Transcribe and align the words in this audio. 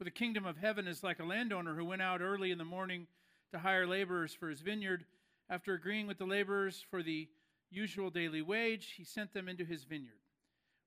For 0.00 0.04
the 0.04 0.10
kingdom 0.10 0.46
of 0.46 0.56
heaven 0.56 0.88
is 0.88 1.04
like 1.04 1.18
a 1.18 1.26
landowner 1.26 1.74
who 1.74 1.84
went 1.84 2.00
out 2.00 2.22
early 2.22 2.50
in 2.50 2.56
the 2.56 2.64
morning 2.64 3.06
to 3.52 3.58
hire 3.58 3.86
laborers 3.86 4.32
for 4.32 4.48
his 4.48 4.62
vineyard. 4.62 5.04
After 5.50 5.74
agreeing 5.74 6.06
with 6.06 6.16
the 6.16 6.24
laborers 6.24 6.82
for 6.90 7.02
the 7.02 7.28
usual 7.68 8.08
daily 8.08 8.40
wage, 8.40 8.94
he 8.96 9.04
sent 9.04 9.34
them 9.34 9.46
into 9.46 9.62
his 9.62 9.84
vineyard. 9.84 10.22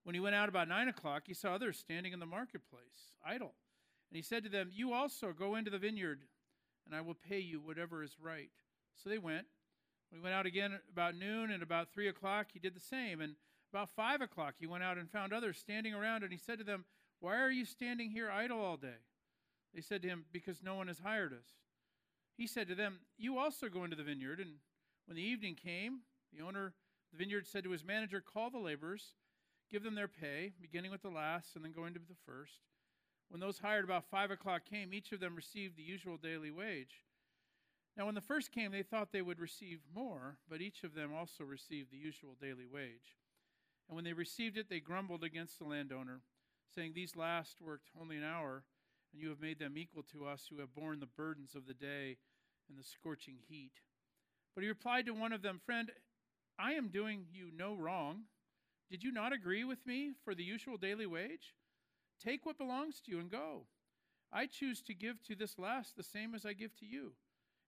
When 0.04 0.16
he 0.16 0.20
went 0.20 0.34
out 0.34 0.50
about 0.50 0.68
nine 0.68 0.88
o'clock, 0.88 1.26
he 1.28 1.36
saw 1.36 1.54
others 1.54 1.78
standing 1.78 2.12
in 2.12 2.20
the 2.20 2.26
marketplace, 2.26 3.14
idle. 3.24 3.54
And 4.10 4.16
he 4.16 4.24
said 4.24 4.46
to 4.46 4.50
them, 4.50 4.72
You 4.74 4.94
also 4.94 5.32
go 5.32 5.58
into 5.58 5.70
the 5.70 5.78
vineyard, 5.78 6.24
and 6.88 6.96
I 6.96 7.02
will 7.02 7.14
pay 7.14 7.38
you 7.38 7.60
whatever 7.60 8.02
is 8.02 8.18
right. 8.20 8.50
So 8.96 9.12
they 9.12 9.20
went. 9.20 9.46
When 10.10 10.22
he 10.22 10.24
went 10.24 10.34
out 10.34 10.48
again 10.48 10.80
about 10.92 11.16
noon, 11.16 11.52
and 11.52 11.62
about 11.62 11.94
three 11.94 12.08
o'clock, 12.08 12.48
he 12.52 12.58
did 12.58 12.76
the 12.76 12.80
same. 12.80 13.22
And 13.22 13.36
about 13.72 13.92
five 13.96 14.22
o'clock, 14.22 14.56
he 14.58 14.66
went 14.66 14.84
out 14.84 14.98
and 14.98 15.08
found 15.08 15.34
others 15.34 15.60
standing 15.60 15.94
around, 15.94 16.24
and 16.24 16.32
he 16.32 16.40
said 16.40 16.58
to 16.58 16.64
them, 16.64 16.86
why 17.24 17.38
are 17.38 17.50
you 17.50 17.64
standing 17.64 18.10
here 18.10 18.30
idle 18.30 18.60
all 18.60 18.76
day? 18.76 19.00
They 19.74 19.80
said 19.80 20.02
to 20.02 20.10
him, 20.10 20.26
Because 20.34 20.62
no 20.62 20.76
one 20.76 20.90
has 20.90 21.00
hired 21.00 21.32
us. 21.32 21.48
He 22.36 22.48
said 22.48 22.68
to 22.68 22.76
them, 22.76 23.00
You 23.18 23.38
also 23.38 23.70
go 23.70 23.86
into 23.86 23.96
the 23.96 24.04
vineyard. 24.04 24.42
And 24.42 24.56
when 25.06 25.16
the 25.16 25.24
evening 25.24 25.56
came, 25.56 26.00
the 26.38 26.44
owner 26.44 26.66
of 26.66 26.74
the 27.14 27.18
vineyard 27.18 27.48
said 27.48 27.64
to 27.64 27.70
his 27.70 27.86
manager, 27.86 28.20
Call 28.20 28.50
the 28.50 28.58
laborers, 28.58 29.14
give 29.72 29.84
them 29.84 29.96
their 29.96 30.10
pay, 30.10 30.52
beginning 30.62 30.92
with 30.92 31.02
the 31.02 31.10
last 31.10 31.56
and 31.56 31.64
then 31.64 31.72
going 31.72 31.94
to 31.94 32.00
the 32.02 32.14
first. 32.26 32.60
When 33.30 33.40
those 33.40 33.60
hired 33.60 33.86
about 33.86 34.04
five 34.12 34.30
o'clock 34.30 34.64
came, 34.70 34.94
each 34.94 35.14
of 35.14 35.22
them 35.22 35.38
received 35.38 35.78
the 35.78 35.82
usual 35.82 36.18
daily 36.18 36.52
wage. 36.52 37.06
Now, 37.96 38.06
when 38.06 38.16
the 38.16 38.22
first 38.22 38.52
came, 38.52 38.74
they 38.74 38.84
thought 38.84 39.14
they 39.14 39.22
would 39.22 39.40
receive 39.40 39.80
more, 39.96 40.40
but 40.50 40.60
each 40.60 40.84
of 40.84 40.94
them 40.94 41.14
also 41.14 41.46
received 41.46 41.90
the 41.90 41.98
usual 41.98 42.36
daily 42.42 42.66
wage. 42.66 43.16
And 43.88 43.96
when 43.96 44.04
they 44.04 44.12
received 44.12 44.58
it, 44.58 44.68
they 44.70 44.82
grumbled 44.82 45.24
against 45.24 45.58
the 45.58 45.66
landowner 45.66 46.20
saying, 46.74 46.94
These 46.94 47.16
last 47.16 47.62
worked 47.62 47.90
only 48.00 48.18
an 48.18 48.24
hour, 48.24 48.64
and 49.12 49.22
you 49.22 49.30
have 49.30 49.42
made 49.42 49.60
them 49.60 49.78
equal 49.78 50.04
to 50.12 50.26
us 50.26 50.48
who 50.50 50.60
have 50.60 50.76
borne 50.76 51.00
the 51.00 51.06
burdens 51.06 51.56
of 51.56 51.68
the 51.68 51.74
day 51.74 52.18
and 52.70 52.78
the 52.78 52.84
scorching 52.84 53.36
heat. 53.48 53.74
But 54.56 54.64
he 54.64 54.68
replied 54.68 55.06
to 55.06 55.14
one 55.14 55.34
of 55.34 55.42
them, 55.42 55.60
Friend, 55.66 55.92
I 56.58 56.74
am 56.74 56.90
doing 56.90 57.26
you 57.32 57.50
no 57.56 57.76
wrong. 57.76 58.24
Did 58.90 59.04
you 59.04 59.12
not 59.12 59.34
agree 59.34 59.64
with 59.64 59.86
me 59.86 60.12
for 60.24 60.36
the 60.36 60.44
usual 60.44 60.78
daily 60.78 61.06
wage? 61.06 61.56
Take 62.24 62.46
what 62.46 62.58
belongs 62.58 63.02
to 63.02 63.12
you 63.12 63.20
and 63.20 63.32
go. 63.32 63.66
I 64.32 64.46
choose 64.46 64.82
to 64.84 64.94
give 64.94 65.22
to 65.24 65.36
this 65.36 65.60
last 65.60 65.96
the 65.96 66.04
same 66.04 66.34
as 66.36 66.46
I 66.46 66.54
give 66.54 66.76
to 66.78 66.86
you. 66.86 67.14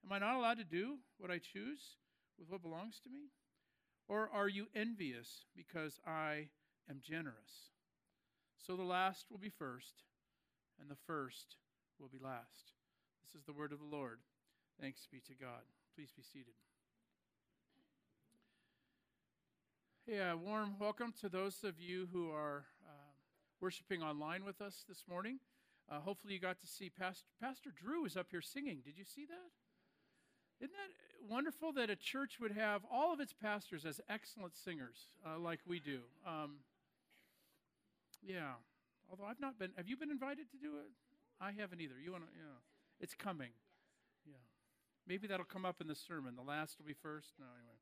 Am 0.06 0.12
I 0.12 0.20
not 0.20 0.36
allowed 0.36 0.58
to 0.58 0.64
do 0.64 0.98
what 1.18 1.32
I 1.32 1.40
choose 1.40 1.98
with 2.40 2.50
what 2.50 2.62
belongs 2.62 3.00
to 3.04 3.10
me? 3.10 3.32
Or 4.08 4.30
are 4.32 4.48
you 4.48 4.68
envious 4.76 5.46
because 5.56 6.00
I 6.06 6.50
am 6.90 7.02
generous? 7.02 7.75
So 8.66 8.76
the 8.76 8.84
last 8.84 9.28
will 9.30 9.38
be 9.38 9.50
first, 9.50 9.94
and 10.82 10.90
the 10.90 10.98
first 11.06 11.58
will 12.00 12.08
be 12.08 12.18
last. 12.18 12.74
This 13.22 13.40
is 13.40 13.46
the 13.46 13.54
word 13.54 13.72
of 13.72 13.78
the 13.78 13.96
Lord. 13.96 14.22
Thanks 14.82 15.08
be 15.12 15.20
to 15.28 15.36
God. 15.40 15.62
Please 15.96 16.10
be 16.18 16.24
seated. 16.24 16.56
Hey, 20.08 20.18
a 20.18 20.36
warm 20.36 20.78
welcome 20.80 21.14
to 21.22 21.30
those 21.30 21.64
of 21.64 21.80
you 21.80 22.08
who 22.12 22.32
are 22.32 22.66
uh, 22.84 23.12
worshiping 23.62 24.02
online 24.02 24.44
with 24.44 24.60
us 24.62 24.84
this 24.90 25.04
morning. 25.08 25.38
Uh, 25.88 26.00
hopefully, 26.00 26.34
you 26.34 26.40
got 26.40 26.60
to 26.62 26.68
see 26.68 26.90
Pastor, 26.90 27.28
Pastor 27.40 27.70
Drew 27.70 28.04
is 28.04 28.18
up 28.18 28.28
here 28.32 28.42
singing. 28.42 28.80
Did 28.84 28.98
you 28.98 29.06
see 29.06 29.28
that? 29.28 30.66
Isn't 30.66 30.74
that 30.74 31.32
wonderful 31.32 31.72
that 31.74 31.92
a 31.92 31.96
church 31.96 32.40
would 32.42 32.54
have 32.54 32.82
all 32.92 33.14
of 33.14 33.20
its 33.20 33.32
pastors 33.32 33.86
as 33.86 34.02
excellent 34.10 34.56
singers 34.56 35.10
uh, 35.24 35.38
like 35.38 35.60
we 35.68 35.80
do? 35.80 36.00
Um, 36.26 36.56
yeah. 38.28 38.54
Although 39.10 39.26
I've 39.26 39.40
not 39.40 39.60
been, 39.60 39.72
have 39.78 39.88
you 39.88 39.98
been 39.98 40.12
invited 40.12 40.50
to 40.52 40.58
do 40.58 40.78
it? 40.78 40.92
I 41.40 41.52
haven't 41.52 41.82
either. 41.82 41.96
You 42.04 42.12
want 42.12 42.24
to, 42.26 42.30
yeah. 42.36 42.58
It's 43.00 43.14
coming. 43.14 43.52
Yeah. 44.26 44.34
Maybe 45.08 45.28
that'll 45.28 45.46
come 45.46 45.66
up 45.66 45.82
in 45.82 45.88
the 45.88 45.96
sermon. 45.96 46.36
The 46.36 46.42
last 46.42 46.78
will 46.80 46.86
be 46.86 46.94
first. 46.94 47.34
No, 47.40 47.46
anyway. 47.46 47.78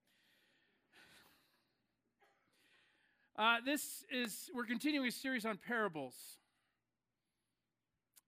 Uh, 3.36 3.66
this 3.66 4.04
is, 4.12 4.50
we're 4.54 4.66
continuing 4.66 5.08
a 5.08 5.12
series 5.12 5.46
on 5.46 5.58
parables. 5.58 6.16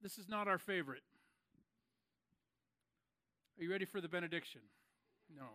This 0.01 0.17
is 0.17 0.27
not 0.27 0.47
our 0.47 0.57
favorite. 0.57 1.03
Are 3.57 3.63
you 3.63 3.71
ready 3.71 3.85
for 3.85 4.01
the 4.01 4.07
benediction? 4.07 4.61
No. 5.35 5.45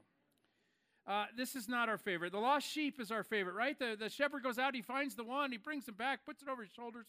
Uh, 1.06 1.27
this 1.37 1.56
is 1.56 1.69
not 1.69 1.88
our 1.88 1.99
favorite. 1.99 2.33
The 2.33 2.38
lost 2.38 2.69
sheep 2.69 3.00
is 3.00 3.11
our 3.11 3.25
favorite, 3.25 3.55
right? 3.55 3.78
The, 3.78 3.97
the 3.99 4.09
shepherd 4.09 4.43
goes 4.43 4.59
out, 4.59 4.75
he 4.75 4.83
finds 4.83 5.15
the 5.15 5.25
one, 5.25 5.50
he 5.50 5.59
brings 5.59 5.88
him 5.88 5.94
back, 5.94 6.25
puts 6.25 6.43
it 6.43 6.49
over 6.49 6.62
his 6.62 6.71
shoulders. 6.71 7.06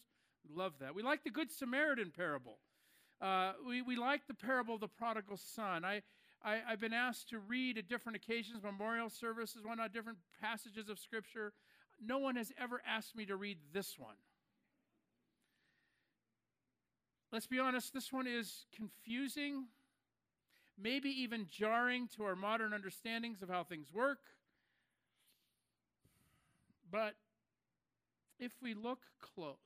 We 0.48 0.54
love 0.56 0.72
that. 0.80 0.94
We 0.94 1.02
like 1.02 1.22
the 1.24 1.30
Good 1.30 1.52
Samaritan 1.52 2.12
parable. 2.16 2.58
Uh, 3.20 3.52
we, 3.66 3.82
we 3.82 3.96
like 3.96 4.26
the 4.26 4.34
parable 4.34 4.74
of 4.74 4.80
the 4.80 4.88
prodigal 4.88 5.36
son. 5.36 5.84
I, 5.84 6.02
I, 6.44 6.60
have 6.66 6.80
been 6.80 6.92
asked 6.92 7.28
to 7.28 7.38
read 7.38 7.78
at 7.78 7.88
different 7.88 8.16
occasions, 8.16 8.62
memorial 8.62 9.08
services, 9.08 9.62
whatnot, 9.64 9.92
different 9.92 10.18
passages 10.40 10.88
of 10.88 10.98
Scripture. 10.98 11.52
No 12.04 12.18
one 12.18 12.34
has 12.34 12.50
ever 12.60 12.82
asked 12.84 13.14
me 13.14 13.24
to 13.26 13.36
read 13.36 13.58
this 13.72 13.96
one. 13.96 14.16
Let's 17.30 17.46
be 17.46 17.60
honest, 17.60 17.94
this 17.94 18.12
one 18.12 18.26
is 18.26 18.66
confusing 18.74 19.66
maybe 20.78 21.08
even 21.08 21.46
jarring 21.50 22.08
to 22.16 22.24
our 22.24 22.36
modern 22.36 22.72
understandings 22.72 23.42
of 23.42 23.48
how 23.48 23.64
things 23.64 23.88
work. 23.92 24.18
But 26.90 27.14
if 28.38 28.52
we 28.62 28.74
look 28.74 29.00
close, 29.20 29.56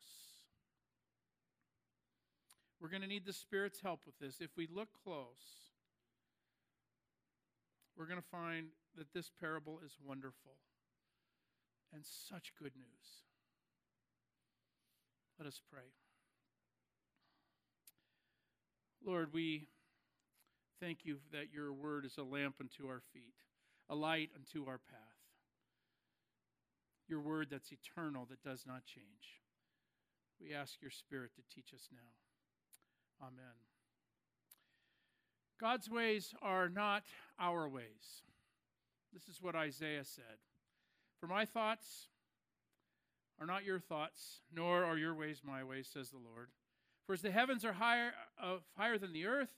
we're 2.81 2.89
going 2.89 3.03
to 3.03 3.09
need 3.09 3.25
the 3.25 3.33
Spirit's 3.33 3.81
help 3.81 4.00
with 4.06 4.19
this. 4.19 4.37
If 4.41 4.50
we 4.56 4.69
look 4.72 4.89
close, 5.03 5.66
we're 7.97 8.06
going 8.06 8.21
to 8.21 8.28
find 8.31 8.69
that 8.97 9.12
this 9.12 9.31
parable 9.41 9.81
is 9.84 9.93
wonderful 10.05 10.53
and 11.93 12.05
such 12.05 12.53
good 12.59 12.72
news. 12.77 13.25
Let 15.39 15.49
us 15.49 15.61
pray. 15.71 15.83
Lord, 19.05 19.33
we 19.33 19.69
Thank 20.81 21.05
you 21.05 21.19
that 21.33 21.53
your 21.53 21.73
word 21.73 22.05
is 22.05 22.19
a 22.19 22.23
lamp 22.23 22.57
unto 22.61 22.87
our 22.87 23.01
feet, 23.13 23.35
a 23.89 23.95
light 23.95 24.31
unto 24.35 24.69
our 24.69 24.79
path. 24.79 25.01
Your 27.09 27.21
word 27.21 27.49
that's 27.51 27.73
eternal, 27.73 28.27
that 28.29 28.43
does 28.43 28.65
not 28.67 28.85
change. 28.85 29.41
We 30.41 30.53
ask 30.53 30.83
your 30.83 30.91
spirit 30.91 31.31
to 31.37 31.55
teach 31.55 31.73
us 31.73 31.89
now. 31.93 33.27
Amen. 33.27 33.55
God's 35.59 35.89
ways 35.89 36.35
are 36.43 36.69
not 36.69 37.05
our 37.39 37.69
ways. 37.69 38.23
This 39.13 39.29
is 39.29 39.41
what 39.41 39.55
Isaiah 39.55 40.05
said. 40.05 40.39
For 41.19 41.27
my 41.27 41.47
thoughts 41.47 42.09
are 43.41 43.47
not 43.47 43.65
your 43.65 43.79
thoughts, 43.79 44.41
nor 44.55 44.85
are 44.85 44.99
your 44.99 45.15
ways 45.15 45.41
my 45.45 45.65
ways, 45.65 45.89
says 45.91 46.11
the 46.11 46.19
Lord. 46.19 46.49
For 47.07 47.15
as 47.15 47.23
the 47.23 47.31
heavens 47.31 47.65
are 47.65 47.75
higher, 47.75 48.13
uh, 48.43 48.57
higher 48.77 48.99
than 48.99 49.13
the 49.13 49.27
earth, 49.27 49.49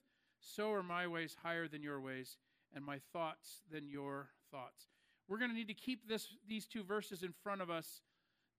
so 0.40 0.72
are 0.72 0.82
my 0.82 1.06
ways 1.06 1.36
higher 1.42 1.68
than 1.68 1.82
your 1.82 2.00
ways, 2.00 2.36
and 2.74 2.84
my 2.84 2.98
thoughts 3.12 3.62
than 3.70 3.88
your 3.88 4.28
thoughts. 4.50 4.86
We're 5.28 5.38
going 5.38 5.50
to 5.50 5.56
need 5.56 5.68
to 5.68 5.74
keep 5.74 6.08
this, 6.08 6.26
these 6.48 6.66
two 6.66 6.82
verses 6.82 7.22
in 7.22 7.32
front 7.42 7.60
of 7.60 7.70
us. 7.70 8.02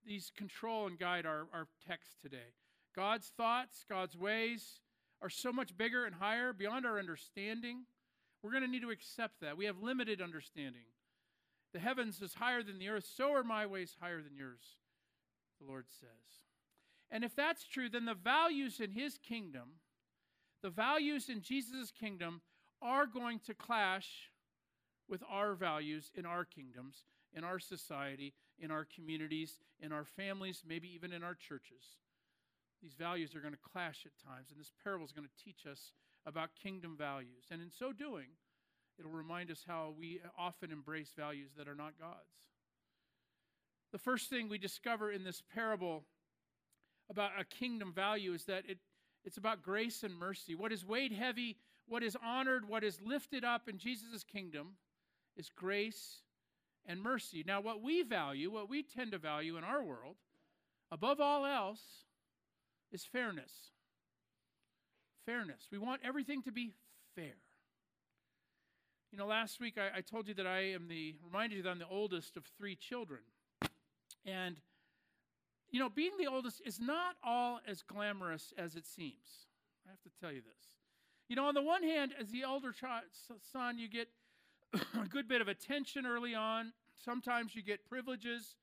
These 0.05 0.31
control 0.35 0.87
and 0.87 0.97
guide 0.97 1.25
our, 1.25 1.47
our 1.53 1.67
text 1.87 2.21
today. 2.21 2.53
God's 2.95 3.31
thoughts, 3.35 3.85
God's 3.89 4.17
ways 4.17 4.79
are 5.21 5.29
so 5.29 5.51
much 5.51 5.77
bigger 5.77 6.05
and 6.05 6.15
higher 6.15 6.53
beyond 6.53 6.85
our 6.85 6.97
understanding. 6.97 7.83
We're 8.41 8.51
going 8.51 8.63
to 8.63 8.69
need 8.69 8.81
to 8.81 8.91
accept 8.91 9.41
that. 9.41 9.57
We 9.57 9.65
have 9.65 9.81
limited 9.81 10.21
understanding. 10.21 10.85
The 11.73 11.79
heavens 11.79 12.21
is 12.21 12.35
higher 12.35 12.63
than 12.63 12.79
the 12.79 12.89
earth, 12.89 13.07
so 13.15 13.33
are 13.33 13.43
my 13.43 13.65
ways 13.65 13.95
higher 13.99 14.21
than 14.21 14.35
yours, 14.35 14.77
the 15.59 15.67
Lord 15.67 15.85
says. 15.99 16.09
And 17.11 17.23
if 17.23 17.35
that's 17.35 17.67
true, 17.67 17.89
then 17.89 18.05
the 18.05 18.13
values 18.13 18.79
in 18.79 18.91
his 18.91 19.17
kingdom 19.17 19.73
the 20.61 20.69
values 20.69 21.29
in 21.29 21.41
Jesus' 21.41 21.91
kingdom 21.91 22.41
are 22.81 23.05
going 23.05 23.39
to 23.45 23.53
clash 23.53 24.31
with 25.07 25.23
our 25.29 25.53
values 25.53 26.11
in 26.15 26.25
our 26.25 26.45
kingdoms, 26.45 27.03
in 27.33 27.43
our 27.43 27.59
society, 27.59 28.33
in 28.59 28.71
our 28.71 28.85
communities, 28.85 29.59
in 29.79 29.91
our 29.91 30.05
families, 30.05 30.63
maybe 30.67 30.93
even 30.93 31.11
in 31.11 31.23
our 31.23 31.35
churches. 31.35 31.97
These 32.81 32.93
values 32.93 33.35
are 33.35 33.41
going 33.41 33.53
to 33.53 33.59
clash 33.71 34.05
at 34.05 34.25
times, 34.25 34.51
and 34.51 34.59
this 34.59 34.71
parable 34.83 35.05
is 35.05 35.11
going 35.11 35.27
to 35.27 35.43
teach 35.43 35.65
us 35.69 35.91
about 36.25 36.49
kingdom 36.61 36.95
values. 36.97 37.45
And 37.51 37.61
in 37.61 37.71
so 37.71 37.91
doing, 37.91 38.27
it'll 38.97 39.11
remind 39.11 39.51
us 39.51 39.63
how 39.67 39.93
we 39.97 40.21
often 40.37 40.71
embrace 40.71 41.11
values 41.17 41.51
that 41.57 41.67
are 41.67 41.75
not 41.75 41.99
God's. 41.99 42.39
The 43.91 43.97
first 43.97 44.29
thing 44.29 44.47
we 44.47 44.57
discover 44.57 45.11
in 45.11 45.23
this 45.23 45.41
parable 45.53 46.05
about 47.09 47.31
a 47.39 47.43
kingdom 47.43 47.91
value 47.91 48.33
is 48.33 48.45
that 48.45 48.63
it 48.67 48.77
it's 49.29 49.37
about 49.37 49.61
grace 49.61 50.01
and 50.01 50.17
mercy. 50.17 50.55
What 50.55 50.71
is 50.71 50.83
weighed 50.83 51.11
heavy, 51.11 51.55
what 51.87 52.01
is 52.01 52.17
honored, 52.25 52.67
what 52.67 52.83
is 52.83 52.99
lifted 52.99 53.43
up 53.43 53.69
in 53.69 53.77
Jesus' 53.77 54.23
kingdom 54.23 54.69
is 55.37 55.51
grace 55.55 56.23
and 56.87 56.99
mercy. 56.99 57.43
Now, 57.45 57.61
what 57.61 57.79
we 57.79 58.01
value, 58.01 58.49
what 58.49 58.71
we 58.71 58.81
tend 58.81 59.11
to 59.11 59.19
value 59.19 59.55
in 59.55 59.63
our 59.63 59.83
world, 59.83 60.15
above 60.91 61.21
all 61.21 61.45
else, 61.45 61.79
is 62.91 63.05
fairness. 63.05 63.51
fairness. 65.27 65.67
We 65.71 65.77
want 65.77 66.01
everything 66.03 66.41
to 66.41 66.51
be 66.51 66.71
fair. 67.13 67.35
You 69.11 69.19
know, 69.19 69.27
last 69.27 69.59
week 69.59 69.75
I, 69.77 69.99
I, 69.99 70.01
told 70.01 70.27
you 70.27 70.33
that 70.33 70.47
I 70.47 70.71
am 70.73 70.87
the, 70.87 71.13
reminded 71.23 71.57
you 71.57 71.61
that 71.61 71.69
I'm 71.69 71.77
the 71.77 71.87
oldest 71.87 72.35
of 72.35 72.45
three 72.57 72.75
children. 72.75 73.21
And, 74.25 74.55
you 75.71 75.79
know, 75.79 75.89
being 75.89 76.11
the 76.17 76.27
oldest 76.27 76.61
is 76.65 76.79
not 76.79 77.15
all 77.23 77.59
as 77.67 77.81
glamorous 77.81 78.53
as 78.57 78.75
it 78.75 78.85
seems. 78.85 79.47
I 79.85 79.91
have 79.91 80.01
to 80.01 80.09
tell 80.19 80.31
you 80.31 80.41
this. 80.41 80.75
You 81.27 81.35
know, 81.35 81.45
on 81.45 81.53
the 81.53 81.61
one 81.61 81.83
hand, 81.83 82.13
as 82.19 82.29
the 82.29 82.41
elder 82.43 82.73
son, 83.51 83.77
you 83.77 83.87
get 83.87 84.07
a 84.73 85.07
good 85.07 85.27
bit 85.27 85.41
of 85.41 85.47
attention 85.47 86.05
early 86.05 86.33
on. 86.33 86.73
Sometimes 86.95 87.55
you 87.55 87.61
get 87.61 87.87
privileges 87.87 88.55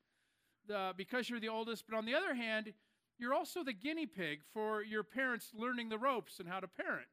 uh, 0.75 0.93
because 0.97 1.31
you're 1.31 1.41
the 1.41 1.49
oldest. 1.49 1.85
But 1.89 1.97
on 1.97 2.07
the 2.07 2.15
other 2.15 2.35
hand, 2.35 2.73
you're 3.19 3.35
also 3.35 3.63
the 3.63 3.73
guinea 3.73 4.07
pig 4.07 4.41
for 4.53 4.83
your 4.83 5.03
parents 5.03 5.53
learning 5.55 5.89
the 5.89 5.99
ropes 5.99 6.39
and 6.39 6.49
how 6.49 6.61
to 6.61 6.69
parent. 6.69 7.07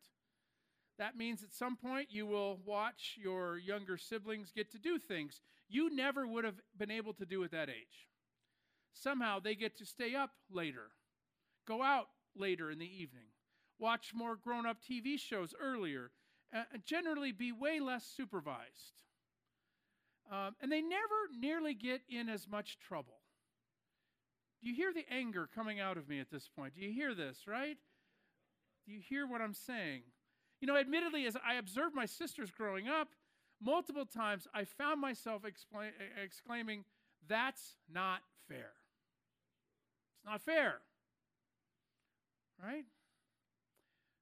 That 0.97 1.15
means 1.15 1.43
at 1.43 1.53
some 1.53 1.75
point 1.75 2.09
you 2.11 2.25
will 2.25 2.59
watch 2.65 3.17
your 3.21 3.57
younger 3.57 3.97
siblings 3.97 4.51
get 4.55 4.71
to 4.71 4.77
do 4.77 4.99
things 4.99 5.41
you 5.69 5.93
never 5.95 6.27
would 6.27 6.43
have 6.43 6.59
been 6.77 6.91
able 6.91 7.13
to 7.13 7.25
do 7.25 7.43
at 7.43 7.51
that 7.51 7.69
age. 7.69 8.07
Somehow 8.93 9.39
they 9.39 9.55
get 9.55 9.77
to 9.77 9.85
stay 9.85 10.15
up 10.15 10.31
later, 10.51 10.91
go 11.67 11.81
out 11.81 12.07
later 12.35 12.71
in 12.71 12.79
the 12.79 12.85
evening, 12.85 13.27
watch 13.79 14.11
more 14.13 14.35
grown 14.35 14.65
up 14.65 14.77
TV 14.81 15.19
shows 15.19 15.53
earlier, 15.59 16.11
uh, 16.55 16.63
generally 16.85 17.31
be 17.31 17.51
way 17.51 17.79
less 17.79 18.05
supervised. 18.05 18.93
Um, 20.31 20.55
and 20.61 20.71
they 20.71 20.81
never 20.81 21.27
nearly 21.37 21.73
get 21.73 22.01
in 22.09 22.29
as 22.29 22.47
much 22.47 22.77
trouble. 22.79 23.19
Do 24.61 24.69
you 24.69 24.75
hear 24.75 24.93
the 24.93 25.05
anger 25.11 25.49
coming 25.53 25.79
out 25.79 25.97
of 25.97 26.07
me 26.07 26.19
at 26.19 26.31
this 26.31 26.47
point? 26.55 26.75
Do 26.75 26.81
you 26.81 26.93
hear 26.93 27.13
this, 27.13 27.39
right? 27.47 27.77
Do 28.85 28.91
you 28.93 29.01
hear 29.01 29.27
what 29.27 29.41
I'm 29.41 29.53
saying? 29.53 30.03
You 30.61 30.67
know, 30.67 30.77
admittedly, 30.77 31.25
as 31.25 31.35
I 31.45 31.55
observed 31.55 31.93
my 31.93 32.05
sisters 32.05 32.49
growing 32.49 32.87
up, 32.87 33.09
multiple 33.61 34.05
times 34.05 34.47
I 34.53 34.63
found 34.63 35.01
myself 35.01 35.43
exclaiming, 35.43 36.85
That's 37.27 37.75
not 37.91 38.21
fair. 38.47 38.71
It's 40.23 40.29
not 40.29 40.41
fair. 40.41 40.75
Right? 42.63 42.85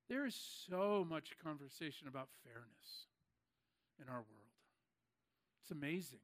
There 0.09 0.25
is 0.25 0.35
so 0.67 1.05
much 1.07 1.33
conversation 1.43 2.07
about 2.07 2.29
fairness 2.43 3.05
in 4.01 4.09
our 4.09 4.15
world. 4.15 4.25
It's 5.61 5.69
amazing. 5.69 6.19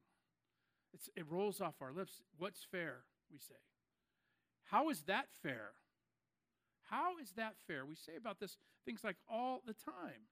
It's, 0.92 1.08
it 1.14 1.24
rolls 1.30 1.60
off 1.60 1.74
our 1.80 1.92
lips. 1.92 2.22
What's 2.38 2.66
fair, 2.68 3.04
we 3.30 3.38
say. 3.38 3.54
How 4.64 4.90
is 4.90 5.02
that 5.02 5.26
fair? 5.42 5.70
How 6.90 7.18
is 7.18 7.32
that 7.36 7.54
fair? 7.66 7.86
We 7.86 7.94
say 7.94 8.16
about 8.16 8.40
this 8.40 8.56
things 8.84 9.04
like 9.04 9.16
all 9.30 9.62
the 9.64 9.74
time. 9.74 10.26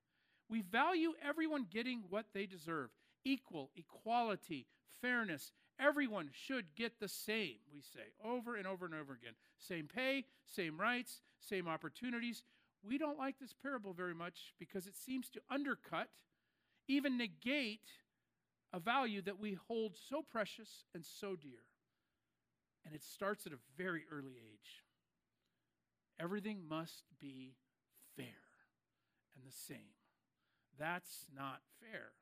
We 0.49 0.63
value 0.63 1.13
everyone 1.23 1.67
getting 1.71 2.05
what 2.09 2.27
they 2.35 2.47
deserve 2.47 2.91
equal, 3.25 3.71
equality, 3.77 4.67
fairness. 5.01 5.53
Everyone 5.79 6.31
should 6.33 6.75
get 6.75 7.01
the 7.01 7.09
same, 7.09 7.57
we 7.73 7.83
say 7.83 8.13
over 8.25 8.57
and 8.57 8.67
over 8.67 8.87
and 8.87 8.95
over 8.95 9.13
again. 9.13 9.35
Same 9.59 9.89
pay, 9.93 10.25
same 10.47 10.81
rights, 10.81 11.21
same 11.39 11.69
opportunities. 11.69 12.43
We 12.83 12.99
don't 12.99 13.19
like 13.19 13.39
this 13.39 13.55
parable 13.63 13.93
very 13.93 14.15
much 14.15 14.55
because 14.59 14.87
it 14.87 14.97
seems 14.97 15.29
to 15.31 15.41
undercut, 15.51 16.09
even 16.89 17.19
negate, 17.19 17.91
a 18.73 18.81
value 18.81 19.23
that 19.23 19.39
we 19.41 19.59
hold 19.69 19.97
so 20.09 20.23
precious 20.23 20.85
and 20.95 21.05
so 21.05 21.37
dear. 21.37 21.65
And 22.85 22.95
it 22.95 23.03
starts 23.03 23.47
at 23.47 23.53
a 23.53 23.59
very 23.77 24.05
early 24.11 24.33
age. 24.33 24.85
Everything 26.19 26.61
must 26.69 27.05
be 27.21 27.55
fair 28.17 28.27
and 29.35 29.45
the 29.45 29.55
same. 29.55 29.95
That's 30.79 31.27
not 31.35 31.61
fair. 31.81 32.13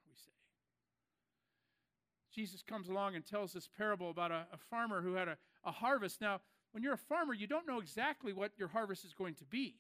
Jesus 2.35 2.63
comes 2.63 2.89
along 2.89 3.15
and 3.15 3.25
tells 3.25 3.53
this 3.53 3.69
parable 3.79 4.11
about 4.11 4.31
a, 4.31 4.47
a 4.53 4.59
farmer 4.71 5.01
who 5.01 5.15
had 5.15 5.29
a, 5.29 5.37
a 5.65 5.71
harvest. 5.71 6.21
Now, 6.21 6.41
when 6.73 6.83
you're 6.83 6.95
a 6.95 6.99
farmer, 6.99 7.33
you 7.33 7.47
don't 7.47 7.67
know 7.67 7.79
exactly 7.79 8.33
what 8.33 8.53
your 8.59 8.69
harvest 8.69 9.05
is 9.05 9.15
going 9.15 9.35
to 9.37 9.45
be. 9.45 9.77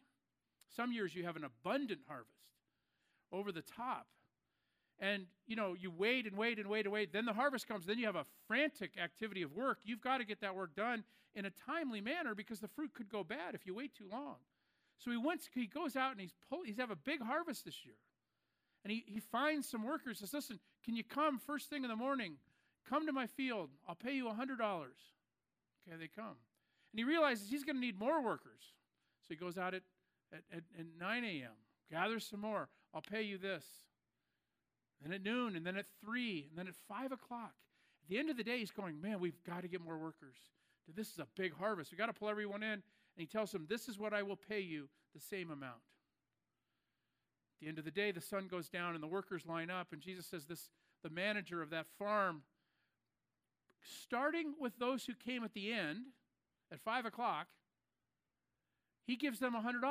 Some 0.77 0.93
years 0.93 1.15
you 1.15 1.25
have 1.25 1.37
an 1.37 1.45
abundant 1.45 2.01
harvest 2.07 2.31
over 3.33 3.51
the 3.53 3.63
top. 3.63 4.07
And 5.01 5.27
you 5.47 5.57
know 5.57 5.75
you 5.75 5.91
wait 5.91 6.25
and 6.27 6.37
wait 6.37 6.59
and 6.59 6.69
wait 6.69 6.87
and 6.87 6.93
wait. 6.93 7.13
Then 7.13 7.25
the 7.25 7.33
harvest 7.33 7.67
comes. 7.67 7.85
Then 7.85 7.99
you 7.99 8.07
have 8.07 8.15
a 8.15 8.27
frantic 8.47 8.93
activity 9.03 9.43
of 9.43 9.53
work. 9.53 9.79
You've 9.83 10.01
got 10.01 10.19
to 10.19 10.25
get 10.25 10.41
that 10.43 10.55
work 10.55 10.77
done 10.77 11.03
in 11.35 11.45
a 11.45 11.51
timely 11.67 12.01
manner 12.01 12.35
because 12.35 12.61
the 12.61 12.69
fruit 12.69 12.95
could 12.95 13.09
go 13.09 13.25
bad 13.25 13.55
if 13.55 13.67
you 13.67 13.75
wait 13.75 13.95
too 13.97 14.07
long. 14.11 14.37
So 14.99 15.11
he 15.11 15.17
went 15.17 15.43
he 15.53 15.67
goes 15.67 15.97
out 15.97 16.13
and 16.13 16.21
he's 16.21 16.35
pull, 16.49 16.63
he's 16.65 16.79
have 16.79 16.93
a 16.93 16.97
big 16.97 17.21
harvest 17.21 17.65
this 17.65 17.85
year. 17.85 17.97
And 18.85 18.93
he, 18.93 19.03
he 19.07 19.19
finds 19.19 19.69
some 19.69 19.83
workers 19.83 20.21
says 20.21 20.33
listen 20.33 20.61
can 20.85 20.97
you 20.97 21.05
come 21.05 21.39
first 21.39 21.71
thing 21.71 21.83
in 21.85 21.91
the 21.91 21.97
morning 21.97 22.35
come 22.89 23.07
to 23.07 23.13
my 23.13 23.27
field 23.27 23.71
i'll 23.89 23.95
pay 23.95 24.15
you 24.15 24.29
a 24.29 24.35
hundred 24.35 24.59
dollars 24.59 24.99
okay 25.87 25.97
they 25.99 26.09
come 26.09 26.37
and 26.93 26.99
he 26.99 27.05
realizes 27.05 27.49
he's 27.49 27.65
going 27.65 27.77
to 27.77 27.81
need 27.81 27.99
more 27.99 28.23
workers 28.23 28.73
so 29.21 29.27
he 29.29 29.37
goes 29.37 29.57
out 29.57 29.75
at, 29.75 29.83
at, 30.33 30.43
at, 30.53 30.63
at 30.79 30.87
9 30.99 31.25
a.m 31.25 31.53
gathers 31.91 32.27
some 32.27 32.41
more 32.41 32.69
i'll 32.95 33.03
pay 33.03 33.23
you 33.23 33.39
this 33.39 33.65
then 35.05 35.13
at 35.13 35.23
noon, 35.23 35.55
and 35.55 35.67
then 35.67 35.77
at 35.77 35.87
3, 36.01 36.47
and 36.49 36.59
then 36.59 36.67
at 36.67 36.75
5 36.89 37.13
o'clock. 37.13 37.53
At 38.03 38.09
the 38.09 38.19
end 38.19 38.31
of 38.31 38.37
the 38.37 38.45
day, 38.45 38.59
he's 38.59 38.71
going, 38.71 39.01
Man, 39.01 39.21
we've 39.21 39.43
got 39.45 39.63
to 39.63 39.69
get 39.69 39.83
more 39.83 39.99
workers. 39.99 40.37
Dude, 40.87 40.97
This 40.97 41.13
is 41.13 41.19
a 41.19 41.27
big 41.37 41.55
harvest. 41.55 41.91
We've 41.91 41.99
got 41.99 42.07
to 42.07 42.13
pull 42.13 42.29
everyone 42.29 42.63
in. 42.63 42.73
And 42.73 42.83
he 43.17 43.27
tells 43.27 43.53
them, 43.53 43.67
This 43.69 43.89
is 43.89 43.99
what 43.99 44.15
I 44.15 44.23
will 44.23 44.37
pay 44.37 44.61
you, 44.61 44.89
the 45.15 45.21
same 45.21 45.51
amount. 45.51 45.81
The 47.65 47.71
end 47.71 47.79
of 47.79 47.87
the 47.87 47.91
day, 47.91 48.11
the 48.11 48.21
sun 48.21 48.47
goes 48.47 48.69
down 48.69 48.95
and 48.95 49.03
the 49.03 49.07
workers 49.07 49.47
line 49.47 49.71
up, 49.71 49.87
and 49.93 50.03
Jesus 50.03 50.27
says, 50.27 50.45
This 50.45 50.69
the 51.03 51.09
manager 51.09 51.63
of 51.63 51.71
that 51.71 51.87
farm, 51.99 52.43
starting 54.03 54.53
with 54.61 54.79
those 54.79 55.07
who 55.07 55.15
came 55.15 55.43
at 55.45 55.55
the 55.55 55.73
end 55.73 56.01
at 56.71 56.83
5 56.83 57.07
o'clock, 57.07 57.47
he 59.07 59.17
gives 59.17 59.39
them 59.39 59.55
a 59.55 59.63
$100. 59.63 59.85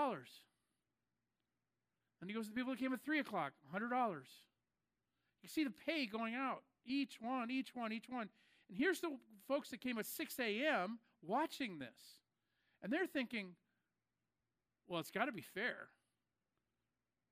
And 2.22 2.30
he 2.30 2.36
goes 2.36 2.46
to 2.46 2.52
the 2.52 2.56
people 2.56 2.74
who 2.74 2.80
came 2.80 2.94
at 2.94 3.04
3 3.04 3.18
o'clock, 3.18 3.54
a 3.74 3.80
$100. 3.80 4.22
You 5.42 5.50
see 5.50 5.64
the 5.64 5.72
pay 5.72 6.06
going 6.06 6.36
out, 6.36 6.62
each 6.86 7.18
one, 7.20 7.50
each 7.50 7.74
one, 7.74 7.92
each 7.92 8.08
one. 8.08 8.30
And 8.70 8.78
here's 8.78 9.00
the 9.00 9.18
folks 9.48 9.72
that 9.72 9.82
came 9.82 9.98
at 9.98 10.06
6 10.06 10.40
a.m. 10.40 11.00
watching 11.26 11.80
this. 11.80 12.20
And 12.84 12.94
they're 12.94 13.08
thinking, 13.08 13.56
well, 14.88 15.00
it's 15.00 15.10
got 15.10 15.26
to 15.26 15.32
be 15.32 15.42
fair. 15.42 15.88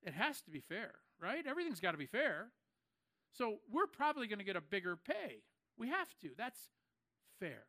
It 0.03 0.13
has 0.13 0.41
to 0.41 0.51
be 0.51 0.59
fair, 0.59 0.93
right? 1.19 1.45
Everything's 1.45 1.79
got 1.79 1.91
to 1.91 1.97
be 1.97 2.05
fair. 2.05 2.47
So 3.31 3.57
we're 3.71 3.87
probably 3.87 4.27
going 4.27 4.39
to 4.39 4.45
get 4.45 4.55
a 4.55 4.61
bigger 4.61 4.95
pay. 4.95 5.43
We 5.77 5.89
have 5.89 6.09
to. 6.21 6.29
That's 6.37 6.59
fair. 7.39 7.63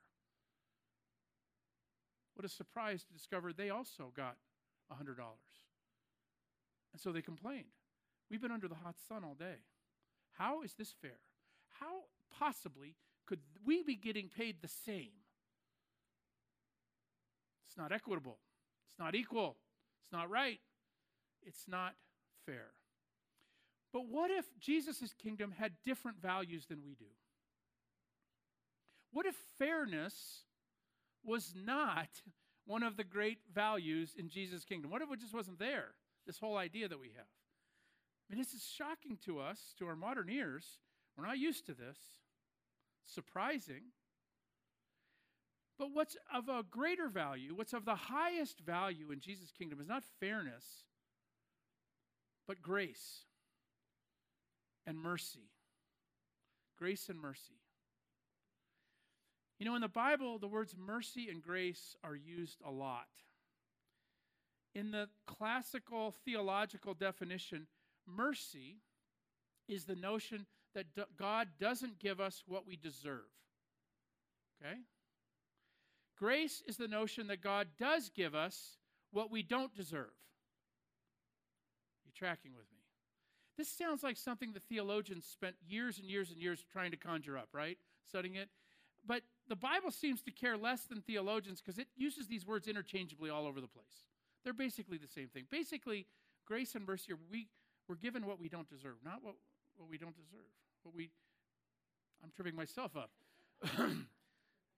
What 2.35 2.45
a 2.45 2.49
surprise 2.49 3.05
to 3.05 3.13
discover 3.13 3.53
they 3.53 3.71
also 3.71 4.13
got 4.17 4.37
$100. 4.93 5.17
And 6.93 7.01
so 7.01 7.13
they 7.13 7.23
complained. 7.23 7.67
We've 8.31 8.41
been 8.41 8.51
under 8.51 8.69
the 8.69 8.75
hot 8.75 8.97
sun 9.09 9.25
all 9.25 9.35
day. 9.35 9.61
How 10.33 10.63
is 10.63 10.75
this 10.75 10.95
fair? 11.01 11.21
How 11.81 12.05
possibly 12.39 12.97
could 13.27 13.41
we 13.65 13.83
be 13.83 13.95
getting 13.95 14.29
paid 14.29 14.57
the 14.63 14.69
same? 14.69 15.13
It's 17.69 17.77
not 17.77 17.93
equitable. 17.93 18.39
It's 18.91 18.99
not 18.99 19.15
equal. 19.15 19.57
It's 20.03 20.13
not 20.13 20.31
right. 20.31 20.61
It's 21.43 21.65
not 21.69 21.95
fair. 22.47 22.69
But 23.93 24.07
what 24.09 24.31
if 24.31 24.47
Jesus' 24.59 25.13
kingdom 25.23 25.53
had 25.53 25.73
different 25.85 26.21
values 26.21 26.67
than 26.67 26.83
we 26.85 26.95
do? 26.95 27.11
What 29.13 29.27
if 29.27 29.37
fairness 29.59 30.45
was 31.25 31.55
not 31.55 32.09
one 32.67 32.83
of 32.83 32.97
the 32.97 33.05
great 33.05 33.39
values 33.53 34.15
in 34.17 34.29
Jesus' 34.29 34.65
kingdom? 34.65 34.91
What 34.91 35.03
if 35.03 35.11
it 35.11 35.21
just 35.21 35.35
wasn't 35.35 35.59
there? 35.59 35.89
This 36.27 36.39
whole 36.39 36.57
idea 36.57 36.89
that 36.89 37.01
we 37.01 37.09
have. 37.09 37.27
I 37.27 38.35
mean, 38.35 38.39
this 38.39 38.55
is 38.55 38.63
shocking 38.63 39.19
to 39.27 39.41
us, 39.41 39.75
to 39.79 39.87
our 39.87 39.97
modern 39.97 40.31
ears. 40.31 40.79
We're 41.17 41.27
not 41.27 41.39
used 41.39 41.67
to 41.67 41.75
this. 41.75 41.99
Surprising. 43.05 43.83
But 45.79 45.89
what's 45.93 46.17
of 46.33 46.49
a 46.49 46.63
greater 46.63 47.09
value, 47.09 47.55
what's 47.55 47.73
of 47.73 47.85
the 47.85 47.97
highest 47.97 48.61
value 48.61 49.11
in 49.11 49.21
Jesus' 49.21 49.51
kingdom 49.51 49.81
is 49.81 49.89
not 49.89 50.05
fairness, 50.21 50.65
but 52.47 52.63
grace 52.63 53.25
and 54.87 54.99
mercy. 54.99 55.51
Grace 56.79 57.09
and 57.09 57.21
mercy. 57.21 57.61
You 59.59 59.67
know, 59.67 59.75
in 59.77 59.83
the 59.83 59.89
Bible, 59.89 60.39
the 60.39 60.49
words 60.49 60.75
mercy 60.77 61.29
and 61.29 61.41
grace 61.43 61.95
are 62.03 62.17
used 62.17 62.61
a 62.67 62.71
lot. 62.71 63.07
In 64.75 64.91
the 64.91 65.09
classical 65.27 66.15
theological 66.25 66.95
definition, 66.95 67.67
Mercy 68.07 68.79
is 69.69 69.85
the 69.85 69.95
notion 69.95 70.47
that 70.75 70.87
God 71.17 71.49
doesn't 71.61 71.99
give 71.99 72.21
us 72.21 72.43
what 72.47 72.67
we 72.67 72.77
deserve. 72.77 73.29
Okay? 74.61 74.79
Grace 76.19 76.63
is 76.67 76.77
the 76.77 76.89
notion 76.89 77.27
that 77.29 77.43
God 77.43 77.69
does 77.79 78.11
give 78.15 78.35
us 78.35 78.79
what 79.13 79.31
we 79.31 79.43
don't 79.43 79.75
deserve. 79.75 80.13
Tracking 82.23 82.53
with 82.55 82.71
me? 82.71 82.79
This 83.59 83.69
sounds 83.69 84.05
like 84.05 84.17
something 84.17 84.53
the 84.53 84.61
theologians 84.61 85.27
spent 85.27 85.57
years 85.67 85.99
and 85.99 86.09
years 86.09 86.31
and 86.31 86.41
years 86.41 86.65
trying 86.73 86.93
to 86.93 86.97
conjure 86.97 87.37
up, 87.37 87.49
right? 87.53 87.79
Studying 88.09 88.37
it. 88.37 88.49
But 89.05 89.23
the 89.49 89.57
Bible 89.57 89.91
seems 89.91 90.23
to 90.23 90.31
care 90.31 90.57
less 90.57 90.85
than 90.85 91.01
theologians 91.01 91.61
because 91.61 91.79
it 91.79 91.89
uses 91.97 92.29
these 92.29 92.47
words 92.47 92.69
interchangeably 92.69 93.29
all 93.29 93.45
over 93.45 93.61
the 93.61 93.67
place. 93.67 94.07
They're 94.45 94.53
basically 94.53 94.99
the 94.99 95.09
same 95.09 95.27
thing. 95.29 95.47
Basically, 95.51 96.07
grace 96.47 96.77
and 96.77 96.87
mercy 96.87 97.13
are 97.13 97.19
we, 97.31 97.49
we're 97.89 97.97
given 97.97 98.25
what 98.25 98.39
we 98.39 98.49
don't 98.49 98.69
deserve, 98.69 98.95
not 99.05 99.19
what, 99.23 99.35
what 99.77 99.91
we 99.91 99.99
don't 99.99 100.15
deserve. 100.15 100.47
What 100.85 100.95
we 100.95 101.11
I'm 102.23 102.31
tripping 102.31 102.55
myself 102.55 102.93
up. 102.97 103.11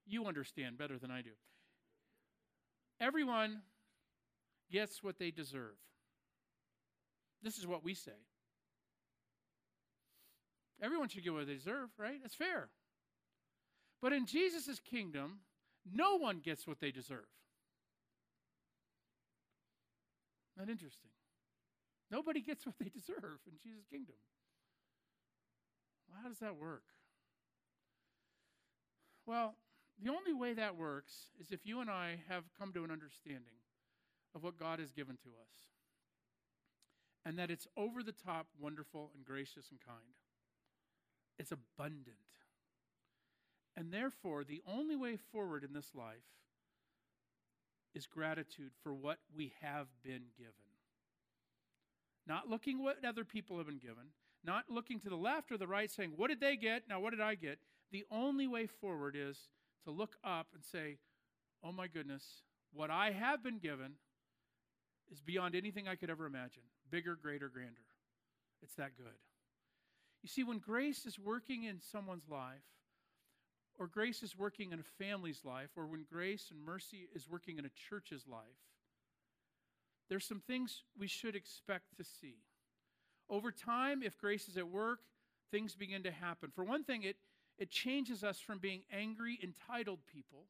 you 0.06 0.24
understand 0.24 0.78
better 0.78 0.98
than 0.98 1.10
I 1.10 1.20
do. 1.20 1.30
Everyone 3.00 3.60
gets 4.70 5.02
what 5.02 5.18
they 5.18 5.30
deserve. 5.30 5.74
This 7.44 7.58
is 7.58 7.66
what 7.66 7.84
we 7.84 7.92
say. 7.92 8.18
Everyone 10.82 11.08
should 11.08 11.22
get 11.22 11.34
what 11.34 11.46
they 11.46 11.54
deserve, 11.54 11.90
right? 11.98 12.18
That's 12.22 12.34
fair. 12.34 12.70
But 14.00 14.14
in 14.14 14.26
Jesus' 14.26 14.80
kingdom, 14.80 15.40
no 15.90 16.16
one 16.16 16.38
gets 16.38 16.66
what 16.66 16.80
they 16.80 16.90
deserve. 16.90 17.28
Not 20.56 20.70
interesting. 20.70 21.10
Nobody 22.10 22.40
gets 22.40 22.64
what 22.64 22.76
they 22.80 22.88
deserve 22.88 23.40
in 23.46 23.58
Jesus' 23.62 23.84
kingdom. 23.90 24.16
Well, 26.08 26.18
how 26.22 26.28
does 26.28 26.38
that 26.38 26.56
work? 26.56 26.84
Well, 29.26 29.54
the 30.02 30.10
only 30.10 30.32
way 30.32 30.54
that 30.54 30.76
works 30.76 31.28
is 31.38 31.50
if 31.50 31.60
you 31.64 31.80
and 31.80 31.90
I 31.90 32.20
have 32.28 32.44
come 32.58 32.72
to 32.72 32.84
an 32.84 32.90
understanding 32.90 33.60
of 34.34 34.42
what 34.42 34.58
God 34.58 34.78
has 34.78 34.92
given 34.92 35.16
to 35.16 35.28
us 35.28 35.73
and 37.24 37.38
that 37.38 37.50
it's 37.50 37.66
over 37.76 38.02
the 38.02 38.12
top, 38.12 38.46
wonderful, 38.60 39.10
and 39.14 39.24
gracious 39.24 39.70
and 39.70 39.80
kind. 39.80 40.18
It's 41.38 41.52
abundant. 41.52 42.16
And 43.76 43.92
therefore, 43.92 44.44
the 44.44 44.62
only 44.66 44.94
way 44.94 45.16
forward 45.32 45.64
in 45.64 45.72
this 45.72 45.94
life 45.94 46.16
is 47.94 48.06
gratitude 48.06 48.72
for 48.82 48.92
what 48.94 49.18
we 49.34 49.52
have 49.62 49.86
been 50.02 50.24
given. 50.36 50.52
Not 52.26 52.48
looking 52.48 52.82
what 52.82 53.04
other 53.04 53.24
people 53.24 53.58
have 53.58 53.66
been 53.66 53.78
given, 53.78 54.12
not 54.44 54.64
looking 54.68 55.00
to 55.00 55.08
the 55.08 55.16
left 55.16 55.50
or 55.50 55.58
the 55.58 55.66
right 55.66 55.90
saying, 55.90 56.12
What 56.16 56.28
did 56.28 56.40
they 56.40 56.56
get? 56.56 56.84
Now, 56.88 57.00
what 57.00 57.10
did 57.10 57.20
I 57.20 57.34
get? 57.34 57.58
The 57.90 58.04
only 58.10 58.46
way 58.46 58.66
forward 58.66 59.16
is 59.16 59.38
to 59.84 59.90
look 59.90 60.16
up 60.24 60.48
and 60.54 60.64
say, 60.64 60.98
Oh 61.62 61.72
my 61.72 61.86
goodness, 61.86 62.42
what 62.72 62.90
I 62.90 63.10
have 63.10 63.42
been 63.42 63.58
given 63.58 63.92
is 65.10 65.20
beyond 65.20 65.54
anything 65.54 65.88
I 65.88 65.96
could 65.96 66.10
ever 66.10 66.26
imagine 66.26 66.62
bigger, 66.90 67.16
greater, 67.20 67.48
grander. 67.48 67.82
It's 68.62 68.74
that 68.76 68.96
good. 68.96 69.18
You 70.22 70.28
see, 70.28 70.42
when 70.42 70.58
grace 70.58 71.04
is 71.04 71.18
working 71.18 71.64
in 71.64 71.80
someone's 71.80 72.28
life, 72.30 72.64
or 73.78 73.86
grace 73.86 74.22
is 74.22 74.38
working 74.38 74.72
in 74.72 74.80
a 74.80 75.04
family's 75.04 75.44
life, 75.44 75.70
or 75.76 75.86
when 75.86 76.06
grace 76.10 76.48
and 76.50 76.64
mercy 76.64 77.08
is 77.14 77.28
working 77.28 77.58
in 77.58 77.66
a 77.66 77.70
church's 77.90 78.26
life, 78.26 78.40
there's 80.08 80.24
some 80.24 80.40
things 80.40 80.82
we 80.98 81.08
should 81.08 81.34
expect 81.34 81.96
to 81.96 82.04
see. 82.04 82.36
Over 83.28 83.50
time, 83.50 84.02
if 84.02 84.18
grace 84.18 84.48
is 84.48 84.56
at 84.56 84.68
work, 84.68 85.00
things 85.50 85.74
begin 85.74 86.02
to 86.04 86.10
happen. 86.10 86.50
For 86.54 86.64
one 86.64 86.84
thing, 86.84 87.02
it, 87.02 87.16
it 87.58 87.70
changes 87.70 88.22
us 88.22 88.38
from 88.38 88.58
being 88.58 88.82
angry, 88.92 89.38
entitled 89.42 90.00
people 90.12 90.46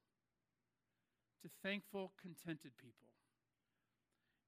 to 1.43 1.49
thankful, 1.63 2.13
contented 2.21 2.73
people. 2.79 3.09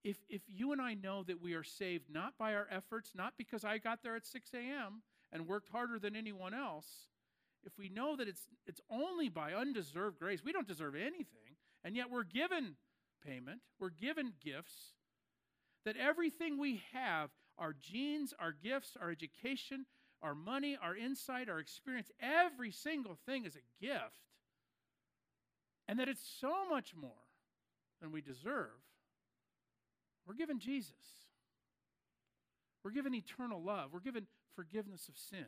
If, 0.06 0.18
if 0.28 0.42
you 0.46 0.70
and 0.70 0.80
I 0.80 0.94
know 0.94 1.24
that 1.24 1.42
we 1.42 1.54
are 1.54 1.64
saved 1.64 2.04
not 2.08 2.38
by 2.38 2.54
our 2.54 2.68
efforts, 2.70 3.10
not 3.16 3.32
because 3.36 3.64
I 3.64 3.78
got 3.78 4.04
there 4.04 4.14
at 4.14 4.24
6 4.24 4.54
a.m. 4.54 5.02
and 5.32 5.48
worked 5.48 5.68
harder 5.68 5.98
than 5.98 6.14
anyone 6.14 6.54
else, 6.54 6.86
if 7.64 7.76
we 7.76 7.88
know 7.88 8.14
that 8.14 8.28
it's, 8.28 8.42
it's 8.68 8.80
only 8.88 9.28
by 9.28 9.52
undeserved 9.52 10.20
grace, 10.20 10.44
we 10.44 10.52
don't 10.52 10.68
deserve 10.68 10.94
anything, 10.94 11.56
and 11.82 11.96
yet 11.96 12.08
we're 12.08 12.22
given 12.22 12.76
payment, 13.26 13.62
we're 13.80 13.90
given 13.90 14.34
gifts, 14.40 14.92
that 15.84 15.96
everything 15.96 16.56
we 16.56 16.80
have, 16.92 17.30
our 17.58 17.72
genes, 17.72 18.32
our 18.38 18.52
gifts, 18.52 18.96
our 19.00 19.10
education, 19.10 19.86
our 20.22 20.36
money, 20.36 20.78
our 20.80 20.96
insight, 20.96 21.48
our 21.48 21.58
experience, 21.58 22.12
every 22.20 22.70
single 22.70 23.18
thing 23.26 23.44
is 23.44 23.56
a 23.56 23.84
gift, 23.84 24.22
and 25.88 25.98
that 25.98 26.08
it's 26.08 26.30
so 26.40 26.68
much 26.70 26.94
more 26.94 27.10
than 28.00 28.12
we 28.12 28.20
deserve, 28.20 28.70
we're 30.26 30.34
given 30.34 30.58
Jesus. 30.58 30.92
We're 32.82 32.90
given 32.90 33.14
eternal 33.14 33.62
love. 33.62 33.90
We're 33.92 34.00
given 34.00 34.26
forgiveness 34.54 35.08
of 35.08 35.16
sins. 35.16 35.46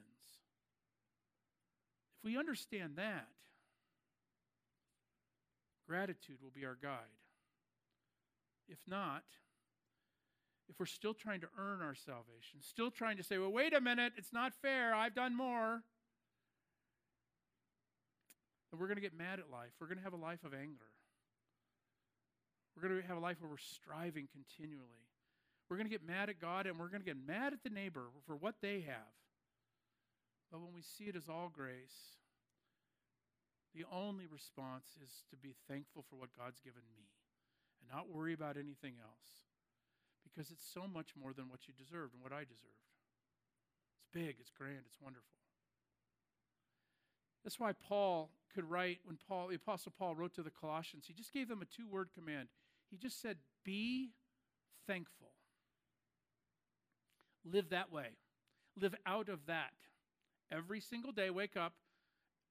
If 2.19 2.25
we 2.25 2.37
understand 2.37 2.95
that, 2.97 3.29
gratitude 5.87 6.39
will 6.43 6.51
be 6.51 6.65
our 6.65 6.77
guide. 6.81 6.99
If 8.69 8.79
not, 8.87 9.23
if 10.69 10.79
we're 10.79 10.87
still 10.87 11.15
trying 11.15 11.41
to 11.41 11.49
earn 11.57 11.81
our 11.81 11.95
salvation, 11.95 12.61
still 12.61 12.91
trying 12.91 13.17
to 13.17 13.23
say, 13.23 13.39
well, 13.39 13.53
wait 13.53 13.73
a 13.73 13.81
minute, 13.81 14.13
it's 14.17 14.33
not 14.33 14.53
fair, 14.61 14.95
I've 14.95 15.15
done 15.15 15.35
more, 15.35 15.83
then 18.71 18.81
we're 18.81 18.87
going 18.87 18.97
to 18.97 19.03
get 19.03 19.17
mad 19.17 19.39
at 19.39 19.51
life. 19.51 19.71
We're 19.81 19.87
going 19.87 19.99
to 19.99 20.05
have 20.05 20.13
a 20.13 20.17
life 20.17 20.45
of 20.45 20.53
anger. 20.53 20.91
We're 22.79 22.89
going 22.89 23.03
to 23.03 23.09
have 23.09 23.17
a 23.17 23.21
life 23.21 23.39
where 23.41 23.51
we're 23.51 23.59
striving 23.59 24.29
continually. 24.31 25.11
We're 25.67 25.77
going 25.77 25.91
to 25.91 25.91
get 25.91 26.07
mad 26.07 26.31
at 26.31 26.41
God 26.41 26.67
and 26.67 26.79
we're 26.79 26.89
going 26.89 27.03
to 27.03 27.07
get 27.07 27.19
mad 27.19 27.53
at 27.53 27.65
the 27.65 27.75
neighbor 27.75 28.07
for 28.25 28.37
what 28.37 28.63
they 28.63 28.87
have. 28.87 29.19
But 30.53 30.61
when 30.61 30.73
we 30.73 30.83
see 30.83 31.11
it 31.11 31.17
as 31.17 31.29
all 31.29 31.51
grace, 31.51 32.23
the 33.75 33.85
only 33.91 34.27
response 34.31 34.95
is 35.03 35.11
to 35.31 35.37
be 35.37 35.57
thankful 35.67 36.05
for 36.09 36.17
what 36.17 36.31
God's 36.39 36.61
given 36.61 36.87
me 36.89 37.11
and 37.83 37.91
not 37.91 38.15
worry 38.15 38.33
about 38.33 38.57
anything 38.57 38.95
else 39.03 39.51
because 40.23 40.53
it's 40.53 40.65
so 40.73 40.87
much 40.87 41.19
more 41.19 41.33
than 41.33 41.51
what 41.51 41.67
you 41.67 41.75
deserved 41.75 42.15
and 42.15 42.23
what 42.23 42.33
I 42.33 42.47
deserved. 42.47 42.87
It's 43.99 44.07
big, 44.15 44.37
it's 44.39 44.55
grand, 44.55 44.87
it's 44.87 45.01
wonderful. 45.03 45.35
That's 47.43 47.59
why 47.59 47.73
Paul 47.73 48.31
could 48.55 48.71
write, 48.71 48.99
when 49.05 49.19
Paul, 49.29 49.49
the 49.49 49.57
Apostle 49.57 49.93
Paul 49.99 50.15
wrote 50.15 50.35
to 50.35 50.43
the 50.43 50.51
Colossians, 50.51 51.05
he 51.07 51.13
just 51.13 51.33
gave 51.33 51.49
them 51.49 51.63
a 51.63 51.65
two 51.65 51.89
word 51.89 52.11
command. 52.15 52.49
He 52.91 52.97
just 52.97 53.21
said, 53.21 53.37
Be 53.65 54.11
thankful. 54.87 55.31
Live 57.45 57.71
that 57.71 57.93
way. 57.93 58.09
Live 58.81 58.95
out 59.07 59.29
of 59.29 59.47
that. 59.47 59.73
Every 60.51 60.81
single 60.81 61.13
day, 61.13 61.31
wake 61.31 61.57
up, 61.57 61.75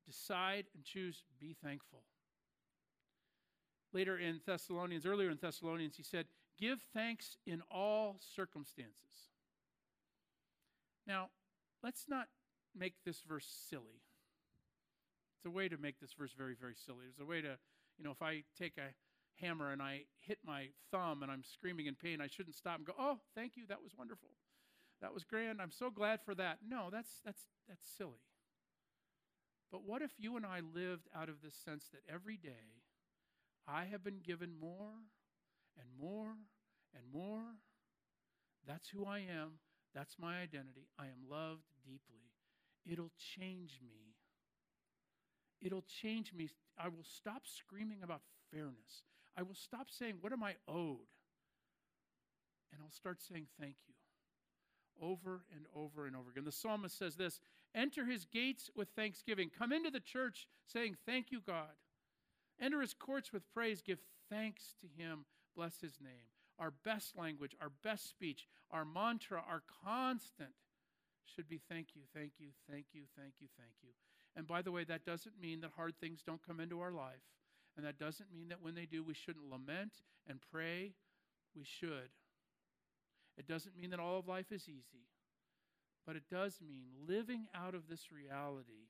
decide 0.06 0.66
and 0.76 0.84
choose, 0.84 1.24
be 1.40 1.56
thankful. 1.64 2.04
Later 3.94 4.18
in 4.18 4.42
Thessalonians, 4.46 5.06
earlier 5.06 5.30
in 5.30 5.38
Thessalonians, 5.42 5.96
he 5.96 6.04
said, 6.04 6.26
Give 6.60 6.80
thanks 6.94 7.38
in 7.46 7.62
all 7.72 8.20
circumstances. 8.36 9.32
Now, 11.06 11.30
let's 11.84 12.06
not 12.08 12.28
make 12.78 12.96
this 13.06 13.22
verse 13.28 13.48
silly. 13.70 14.02
It's 15.38 15.46
a 15.46 15.52
way 15.52 15.70
to 15.70 15.78
make 15.78 16.00
this 16.00 16.14
verse 16.14 16.34
very, 16.38 16.56
very 16.60 16.76
silly. 16.76 17.06
There's 17.06 17.26
a 17.26 17.30
way 17.30 17.42
to, 17.42 17.58
you 17.98 18.04
know, 18.04 18.12
if 18.12 18.22
I 18.22 18.44
take 18.58 18.78
a 18.78 18.94
hammer 19.40 19.72
and 19.72 19.82
I 19.82 20.04
hit 20.22 20.40
my 20.46 20.70
thumb 20.92 21.24
and 21.24 21.32
I'm 21.32 21.44
screaming 21.44 21.86
in 21.88 21.96
pain, 21.96 22.22
I 22.22 22.28
shouldn't 22.28 22.56
stop 22.56 22.78
and 22.78 22.86
go, 22.86 22.94
"Oh, 22.98 23.20
thank 23.36 23.56
you, 23.56 23.66
that 23.68 23.82
was 23.82 23.96
wonderful. 23.98 24.30
That 25.02 25.14
was 25.14 25.24
grand. 25.24 25.62
I'm 25.62 25.72
so 25.72 25.90
glad 25.90 26.22
for 26.24 26.36
that." 26.36 26.60
No, 26.68 26.90
that's 26.92 27.22
that's 27.24 27.48
that's 27.68 27.88
silly. 27.98 28.22
But 29.72 29.84
what 29.84 30.02
if 30.02 30.12
you 30.18 30.38
and 30.38 30.46
I 30.46 30.62
lived 30.62 31.10
out 31.14 31.30
of 31.30 31.42
this 31.42 31.56
sense 31.56 31.88
that 31.92 32.02
every 32.12 32.38
day 32.38 32.84
I 33.68 33.86
have 33.86 34.04
been 34.04 34.20
given 34.20 34.58
more 34.60 34.94
and 35.78 35.88
more 36.00 36.36
and 36.96 37.12
more? 37.12 37.44
That's 38.66 38.90
who 38.90 39.06
I 39.06 39.20
am. 39.20 39.60
That's 39.94 40.16
my 40.20 40.40
identity. 40.42 40.88
I 40.98 41.06
am 41.06 41.30
loved 41.30 41.64
deeply. 41.84 42.32
It'll 42.86 43.12
change 43.36 43.80
me. 43.86 44.16
It'll 45.62 45.84
change 46.02 46.34
me. 46.34 46.50
I 46.78 46.88
will 46.88 47.04
stop 47.04 47.44
screaming 47.46 48.04
about 48.04 48.22
fairness. 48.52 49.04
I 49.38 49.44
will 49.44 49.56
stop 49.56 49.88
saying, 49.90 50.16
What 50.22 50.34
am 50.34 50.44
I 50.44 50.56
owed? 50.68 50.98
And 52.74 52.82
I'll 52.84 52.92
start 52.92 53.22
saying, 53.22 53.48
Thank 53.60 53.76
you. 53.88 53.94
Over 55.00 55.44
and 55.56 55.66
over 55.76 56.08
and 56.08 56.16
over 56.16 56.32
again. 56.32 56.44
The 56.44 56.52
psalmist 56.52 56.98
says 56.98 57.16
this 57.16 57.40
Enter 57.76 58.06
his 58.06 58.26
gates 58.26 58.70
with 58.76 58.90
thanksgiving. 58.96 59.52
Come 59.58 59.72
into 59.72 59.92
the 59.92 60.00
church 60.00 60.48
saying, 60.66 60.98
Thank 61.06 61.32
you, 61.32 61.42
God. 61.46 61.76
Enter 62.60 62.82
his 62.82 62.94
courts 62.94 63.32
with 63.32 63.44
praise. 63.54 63.82
Give 63.82 64.00
thanks 64.30 64.76
to 64.82 64.88
him. 65.02 65.26
Bless 65.56 65.80
his 65.80 66.00
name. 66.02 66.32
Our 66.60 66.74
best 66.84 67.16
language, 67.16 67.56
our 67.62 67.72
best 67.84 68.10
speech, 68.10 68.48
our 68.72 68.84
mantra, 68.84 69.44
our 69.48 69.62
constant 69.86 70.50
should 71.24 71.48
be 71.48 71.62
thank 71.70 71.90
you, 71.94 72.02
thank 72.16 72.32
you, 72.40 72.48
thank 72.70 72.86
you, 72.94 73.04
thank 73.16 73.34
you, 73.40 73.48
thank 73.60 73.74
you. 73.84 73.90
And 74.36 74.48
by 74.48 74.62
the 74.62 74.72
way, 74.72 74.84
that 74.86 75.06
doesn't 75.06 75.40
mean 75.40 75.62
that 75.62 75.72
hard 75.76 75.94
things 76.00 76.24
don't 76.26 76.46
come 76.46 76.60
into 76.60 76.80
our 76.80 76.92
life. 76.92 77.22
And 77.78 77.86
that 77.86 78.00
doesn't 78.00 78.34
mean 78.34 78.50
that 78.50 78.62
when 78.62 78.74
they 78.74 78.86
do, 78.86 79.04
we 79.04 79.14
shouldn't 79.14 79.50
lament 79.50 79.94
and 80.28 80.40
pray. 80.52 80.94
We 81.56 81.64
should. 81.64 82.10
It 83.38 83.48
doesn't 83.48 83.78
mean 83.78 83.92
that 83.92 84.00
all 84.00 84.18
of 84.18 84.28
life 84.28 84.52
is 84.52 84.68
easy, 84.68 85.06
but 86.06 86.16
it 86.16 86.24
does 86.30 86.60
mean 86.60 86.88
living 87.08 87.46
out 87.54 87.76
of 87.76 87.88
this 87.88 88.12
reality 88.12 88.90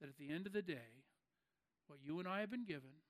that 0.00 0.08
at 0.08 0.16
the 0.16 0.30
end 0.32 0.46
of 0.46 0.52
the 0.52 0.62
day, 0.62 1.02
what 1.88 1.98
you 2.00 2.20
and 2.20 2.28
I 2.28 2.40
have 2.40 2.50
been 2.50 2.64
given, 2.64 3.02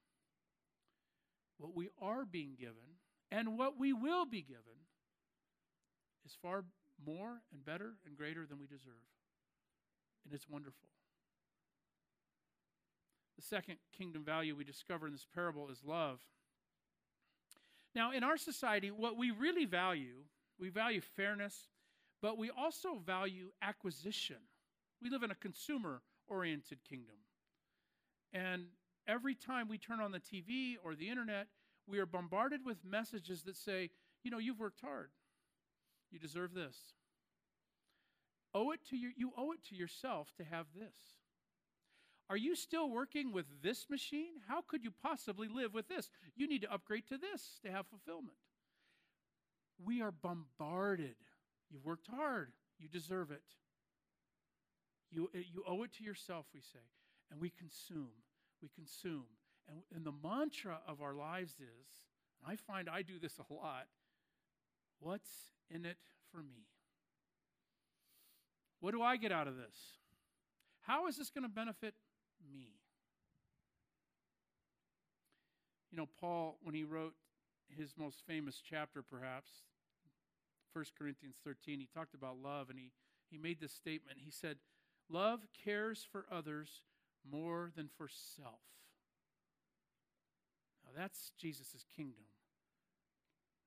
what 1.59 1.77
we 1.77 1.91
are 2.01 2.25
being 2.25 2.57
given, 2.59 2.97
and 3.31 3.59
what 3.59 3.79
we 3.79 3.93
will 3.93 4.25
be 4.25 4.41
given 4.41 4.87
is 6.25 6.33
far 6.41 6.65
more 7.05 7.43
and 7.53 7.65
better 7.65 7.93
and 8.07 8.17
greater 8.17 8.47
than 8.47 8.59
we 8.59 8.67
deserve. 8.67 9.05
And 10.25 10.33
it's 10.33 10.49
wonderful. 10.49 10.89
The 13.39 13.45
second 13.45 13.77
kingdom 13.97 14.25
value 14.25 14.57
we 14.57 14.65
discover 14.65 15.07
in 15.07 15.13
this 15.13 15.27
parable 15.33 15.69
is 15.71 15.85
love. 15.85 16.19
Now, 17.95 18.11
in 18.11 18.25
our 18.25 18.37
society, 18.37 18.91
what 18.91 19.17
we 19.17 19.31
really 19.31 19.65
value, 19.65 20.25
we 20.59 20.71
value 20.71 21.01
fairness, 21.01 21.69
but 22.21 22.37
we 22.37 22.51
also 22.51 22.97
value 22.97 23.53
acquisition. 23.63 24.39
We 25.01 25.09
live 25.09 25.23
in 25.23 25.31
a 25.31 25.37
consumer 25.37 26.03
oriented 26.27 26.79
kingdom. 26.83 27.15
And 28.33 28.67
every 29.07 29.37
time 29.37 29.69
we 29.69 29.79
turn 29.79 30.01
on 30.01 30.11
the 30.11 30.19
TV 30.19 30.75
or 30.85 30.97
the 30.97 31.09
internet, 31.09 31.47
we 31.87 32.01
are 32.01 32.07
bombarded 32.07 32.65
with 32.65 32.85
messages 32.85 33.45
that 33.45 33.57
say, 33.57 33.91
you 34.25 34.33
know, 34.33 34.39
you've 34.39 34.59
worked 34.59 34.81
hard. 34.81 35.11
You 36.11 36.19
deserve 36.19 36.55
this. 36.55 36.77
Owe 38.53 38.73
it 38.73 38.81
to 38.91 38.97
your, 38.97 39.13
you 39.17 39.31
owe 39.39 39.53
it 39.53 39.63
to 39.69 39.77
yourself 39.77 40.33
to 40.39 40.45
have 40.45 40.67
this. 40.75 41.18
Are 42.31 42.37
you 42.37 42.55
still 42.55 42.91
working 42.91 43.33
with 43.33 43.47
this 43.63 43.87
machine? 43.89 44.33
How 44.49 44.61
could 44.61 44.85
you 44.85 44.93
possibly 45.03 45.49
live 45.49 45.73
with 45.73 45.89
this? 45.89 46.11
You 46.37 46.47
need 46.47 46.63
to 46.63 46.73
upgrade 46.73 47.07
to 47.09 47.17
this 47.17 47.59
to 47.65 47.71
have 47.71 47.87
fulfillment. 47.87 48.37
We 49.83 50.03
are 50.03 50.13
bombarded. 50.13 51.17
You've 51.71 51.85
worked 51.85 52.09
hard. 52.09 52.53
You 52.79 52.89
deserve 52.89 53.31
it. 53.31 53.43
You, 55.11 55.31
you 55.33 55.65
owe 55.67 55.83
it 55.85 55.93
to 55.95 56.05
yourself, 56.05 56.47
we 56.53 56.61
say. 56.61 56.85
And 57.31 57.41
we 57.41 57.51
consume. 57.51 58.11
We 58.61 58.69
consume. 58.75 59.25
And, 59.69 59.81
and 59.95 60.05
the 60.05 60.29
mantra 60.29 60.81
of 60.87 61.01
our 61.01 61.15
lives 61.15 61.53
is 61.53 61.89
I 62.47 62.57
find 62.57 62.89
I 62.89 63.03
do 63.03 63.19
this 63.19 63.39
a 63.39 63.53
lot 63.53 63.87
what's 65.01 65.31
in 65.71 65.85
it 65.85 65.97
for 66.33 66.39
me? 66.39 66.67
What 68.81 68.93
do 68.93 69.03
I 69.03 69.17
get 69.17 69.33
out 69.33 69.49
of 69.49 69.57
this? 69.57 69.77
How 70.81 71.07
is 71.07 71.17
this 71.17 71.31
going 71.31 71.45
to 71.45 71.49
benefit 71.49 71.95
me? 72.53 72.79
You 75.91 75.97
know, 75.97 76.09
Paul, 76.21 76.59
when 76.63 76.75
he 76.75 76.85
wrote 76.85 77.15
his 77.69 77.95
most 77.97 78.23
famous 78.27 78.63
chapter, 78.69 79.03
perhaps, 79.03 79.51
1 80.73 80.85
Corinthians 80.99 81.37
13, 81.45 81.81
he 81.81 81.87
talked 81.87 82.15
about 82.15 82.37
love 82.43 82.71
and 82.71 82.79
he, 82.79 82.93
he 83.31 83.39
made 83.39 83.61
this 83.61 83.73
statement. 83.73 84.19
He 84.25 84.31
said, 84.31 84.59
Love 85.11 85.41
cares 85.65 86.07
for 86.11 86.27
others 86.31 86.83
more 87.31 87.73
than 87.75 87.89
for 87.97 88.09
self. 88.09 88.61
Now, 90.85 90.91
that's 90.97 91.33
Jesus' 91.39 91.85
kingdom. 91.97 92.25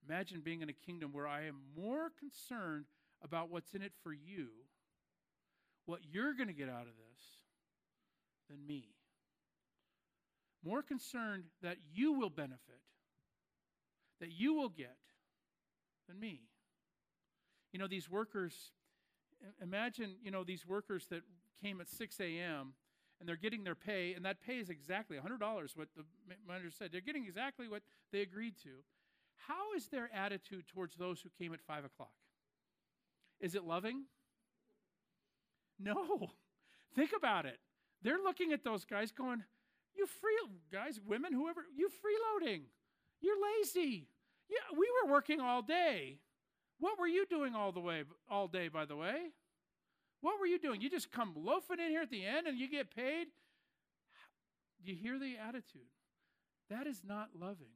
Imagine 0.07 0.41
being 0.41 0.61
in 0.61 0.69
a 0.69 0.73
kingdom 0.73 1.11
where 1.13 1.27
I 1.27 1.45
am 1.45 1.57
more 1.75 2.11
concerned 2.19 2.85
about 3.23 3.49
what's 3.49 3.73
in 3.73 3.81
it 3.81 3.93
for 4.03 4.13
you, 4.13 4.47
what 5.85 6.01
you're 6.11 6.33
going 6.33 6.47
to 6.47 6.53
get 6.53 6.69
out 6.69 6.81
of 6.81 6.95
this, 6.97 7.23
than 8.51 8.67
me. 8.67 8.89
More 10.63 10.83
concerned 10.83 11.45
that 11.63 11.77
you 11.93 12.13
will 12.13 12.29
benefit, 12.29 12.81
that 14.19 14.31
you 14.31 14.53
will 14.53 14.69
get, 14.69 14.97
than 16.07 16.19
me. 16.19 16.41
You 17.71 17.79
know, 17.79 17.87
these 17.87 18.09
workers, 18.09 18.53
imagine, 19.61 20.15
you 20.23 20.29
know, 20.29 20.43
these 20.43 20.67
workers 20.67 21.07
that 21.09 21.21
came 21.63 21.81
at 21.81 21.89
6 21.89 22.19
a.m. 22.19 22.73
and 23.19 23.27
they're 23.27 23.35
getting 23.35 23.63
their 23.63 23.75
pay, 23.75 24.13
and 24.13 24.25
that 24.25 24.41
pay 24.41 24.57
is 24.57 24.69
exactly 24.69 25.17
$100, 25.17 25.41
what 25.75 25.87
the 25.95 26.03
manager 26.47 26.69
said. 26.69 26.89
They're 26.91 27.01
getting 27.01 27.25
exactly 27.25 27.67
what 27.67 27.81
they 28.11 28.21
agreed 28.21 28.55
to. 28.63 28.69
How 29.47 29.73
is 29.75 29.87
their 29.87 30.09
attitude 30.13 30.65
towards 30.67 30.95
those 30.95 31.21
who 31.21 31.29
came 31.39 31.53
at 31.53 31.61
5 31.61 31.85
o'clock? 31.85 32.11
Is 33.39 33.55
it 33.55 33.63
loving? 33.63 34.03
No. 35.79 36.31
Think 36.95 37.11
about 37.17 37.45
it. 37.45 37.57
They're 38.01 38.21
looking 38.23 38.51
at 38.53 38.63
those 38.63 38.85
guys 38.85 39.11
going, 39.11 39.43
You 39.95 40.05
free 40.05 40.37
guys, 40.71 40.99
women, 41.05 41.33
whoever, 41.33 41.61
you 41.75 41.89
freeloading. 41.89 42.61
You're 43.19 43.35
lazy. 43.59 44.07
Yeah, 44.49 44.77
we 44.77 44.87
were 45.03 45.11
working 45.11 45.39
all 45.39 45.61
day. 45.61 46.17
What 46.79 46.99
were 46.99 47.07
you 47.07 47.25
doing 47.27 47.55
all 47.55 47.71
the 47.71 47.79
way 47.79 48.03
all 48.29 48.47
day, 48.47 48.67
by 48.67 48.85
the 48.85 48.95
way? 48.95 49.17
What 50.21 50.39
were 50.39 50.47
you 50.47 50.59
doing? 50.59 50.81
You 50.81 50.89
just 50.89 51.11
come 51.11 51.33
loafing 51.35 51.79
in 51.79 51.89
here 51.89 52.01
at 52.01 52.09
the 52.09 52.25
end 52.25 52.47
and 52.47 52.57
you 52.57 52.69
get 52.69 52.93
paid? 52.93 53.27
Do 54.83 54.91
you 54.91 54.97
hear 54.97 55.19
the 55.19 55.35
attitude? 55.37 55.89
That 56.69 56.87
is 56.87 57.01
not 57.07 57.29
loving. 57.39 57.73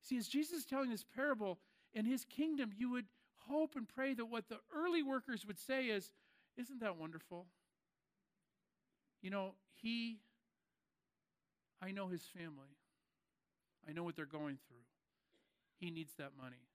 See, 0.00 0.16
as 0.16 0.28
Jesus 0.28 0.58
is 0.60 0.64
telling 0.64 0.90
this 0.90 1.04
parable, 1.04 1.58
in 1.92 2.04
his 2.04 2.24
kingdom, 2.24 2.70
you 2.76 2.90
would 2.90 3.06
hope 3.48 3.74
and 3.76 3.88
pray 3.88 4.14
that 4.14 4.26
what 4.26 4.48
the 4.48 4.58
early 4.74 5.02
workers 5.02 5.46
would 5.46 5.58
say 5.58 5.86
is, 5.86 6.10
Isn't 6.56 6.80
that 6.80 6.96
wonderful? 6.96 7.46
You 9.24 9.30
know, 9.30 9.54
he, 9.80 10.18
I 11.80 11.92
know 11.92 12.08
his 12.08 12.24
family. 12.36 12.76
I 13.88 13.92
know 13.92 14.04
what 14.04 14.16
they're 14.16 14.26
going 14.26 14.58
through. 14.68 14.84
He 15.78 15.90
needs 15.90 16.12
that 16.18 16.32
money. 16.38 16.68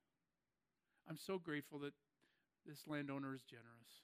I'm 1.08 1.16
so 1.16 1.38
grateful 1.38 1.78
that 1.80 1.94
this 2.66 2.88
landowner 2.88 3.36
is 3.36 3.44
generous. 3.44 4.02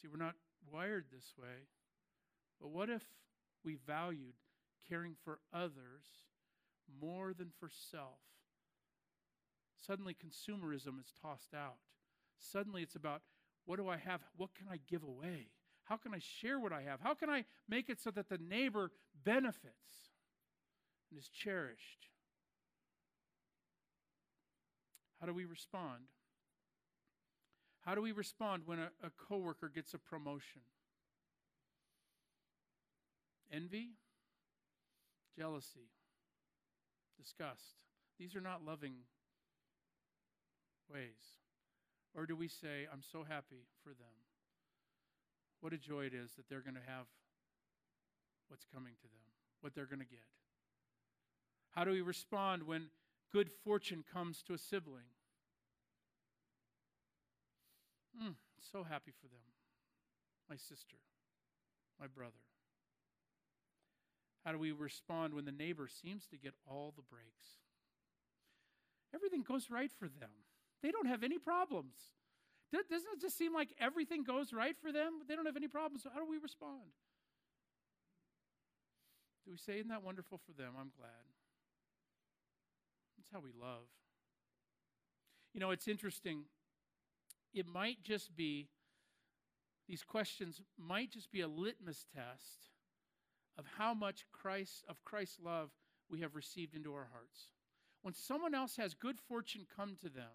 See, 0.00 0.06
we're 0.06 0.24
not 0.24 0.36
wired 0.72 1.06
this 1.12 1.32
way. 1.36 1.66
But 2.60 2.70
what 2.70 2.90
if 2.90 3.02
we 3.64 3.76
valued 3.84 4.34
caring 4.88 5.16
for 5.24 5.40
others 5.52 6.04
more 7.02 7.34
than 7.34 7.50
for 7.58 7.68
self? 7.90 8.20
Suddenly, 9.84 10.14
consumerism 10.14 11.00
is 11.00 11.12
tossed 11.20 11.54
out. 11.54 11.78
Suddenly, 12.38 12.82
it's 12.82 12.94
about 12.94 13.22
what 13.64 13.78
do 13.80 13.88
I 13.88 13.96
have? 13.96 14.20
What 14.36 14.54
can 14.54 14.68
I 14.70 14.78
give 14.88 15.02
away? 15.02 15.48
How 15.86 15.96
can 15.96 16.12
I 16.12 16.18
share 16.18 16.58
what 16.58 16.72
I 16.72 16.82
have? 16.82 17.00
How 17.00 17.14
can 17.14 17.30
I 17.30 17.44
make 17.68 17.88
it 17.88 18.00
so 18.00 18.10
that 18.10 18.28
the 18.28 18.38
neighbor 18.38 18.90
benefits 19.24 20.10
and 21.10 21.18
is 21.18 21.28
cherished? 21.28 22.08
How 25.20 25.26
do 25.26 25.32
we 25.32 25.44
respond? 25.44 26.02
How 27.80 27.94
do 27.94 28.02
we 28.02 28.10
respond 28.10 28.64
when 28.66 28.80
a, 28.80 28.90
a 29.02 29.10
coworker 29.28 29.70
gets 29.72 29.94
a 29.94 29.98
promotion? 29.98 30.62
Envy, 33.52 33.90
jealousy, 35.38 35.88
disgust. 37.16 37.76
These 38.18 38.34
are 38.34 38.40
not 38.40 38.64
loving 38.66 38.94
ways. 40.92 41.38
Or 42.12 42.26
do 42.26 42.34
we 42.34 42.48
say, 42.48 42.88
I'm 42.92 43.02
so 43.02 43.22
happy 43.22 43.68
for 43.84 43.90
them? 43.90 44.25
What 45.66 45.72
a 45.72 45.78
joy 45.78 46.04
it 46.04 46.14
is 46.14 46.30
that 46.36 46.48
they're 46.48 46.60
going 46.60 46.76
to 46.76 46.86
have 46.86 47.06
what's 48.46 48.64
coming 48.72 48.92
to 49.00 49.08
them, 49.08 49.26
what 49.62 49.74
they're 49.74 49.84
going 49.84 49.98
to 49.98 50.06
get. 50.06 50.22
How 51.72 51.82
do 51.82 51.90
we 51.90 52.02
respond 52.02 52.62
when 52.62 52.84
good 53.32 53.50
fortune 53.64 54.04
comes 54.12 54.44
to 54.44 54.54
a 54.54 54.58
sibling? 54.58 55.10
Mm, 58.16 58.34
so 58.70 58.84
happy 58.84 59.10
for 59.20 59.26
them. 59.26 59.42
My 60.48 60.54
sister, 60.54 60.98
my 61.98 62.06
brother. 62.06 62.46
How 64.44 64.52
do 64.52 64.58
we 64.58 64.70
respond 64.70 65.34
when 65.34 65.46
the 65.46 65.50
neighbor 65.50 65.88
seems 65.88 66.28
to 66.28 66.36
get 66.36 66.54
all 66.70 66.94
the 66.94 67.02
breaks? 67.02 67.58
Everything 69.12 69.42
goes 69.42 69.68
right 69.68 69.90
for 69.90 70.06
them. 70.06 70.30
They 70.80 70.92
don't 70.92 71.08
have 71.08 71.24
any 71.24 71.38
problems. 71.38 71.96
Doesn't 72.72 73.12
it 73.14 73.20
just 73.20 73.38
seem 73.38 73.54
like 73.54 73.68
everything 73.80 74.24
goes 74.24 74.52
right 74.52 74.76
for 74.80 74.92
them? 74.92 75.20
They 75.28 75.36
don't 75.36 75.46
have 75.46 75.56
any 75.56 75.68
problems. 75.68 76.02
So 76.02 76.10
how 76.12 76.20
do 76.20 76.26
we 76.28 76.38
respond? 76.38 76.82
Do 79.44 79.52
we 79.52 79.58
say, 79.58 79.74
Isn't 79.74 79.88
that 79.88 80.02
wonderful 80.02 80.38
for 80.44 80.52
them? 80.52 80.72
I'm 80.78 80.90
glad. 80.96 81.26
That's 83.16 83.30
how 83.32 83.40
we 83.40 83.50
love. 83.58 83.86
You 85.54 85.60
know, 85.60 85.70
it's 85.70 85.88
interesting 85.88 86.44
it 87.54 87.66
might 87.66 88.02
just 88.02 88.36
be, 88.36 88.68
these 89.88 90.02
questions 90.02 90.60
might 90.78 91.10
just 91.10 91.32
be 91.32 91.40
a 91.40 91.48
litmus 91.48 92.04
test 92.14 92.70
of 93.56 93.64
how 93.78 93.94
much 93.94 94.26
Christ, 94.30 94.84
of 94.88 95.02
Christ's 95.04 95.38
love 95.42 95.70
we 96.10 96.20
have 96.20 96.34
received 96.34 96.74
into 96.74 96.92
our 96.92 97.08
hearts. 97.10 97.48
When 98.02 98.12
someone 98.12 98.54
else 98.54 98.76
has 98.76 98.92
good 98.92 99.18
fortune 99.18 99.66
come 99.74 99.96
to 100.02 100.10
them, 100.10 100.30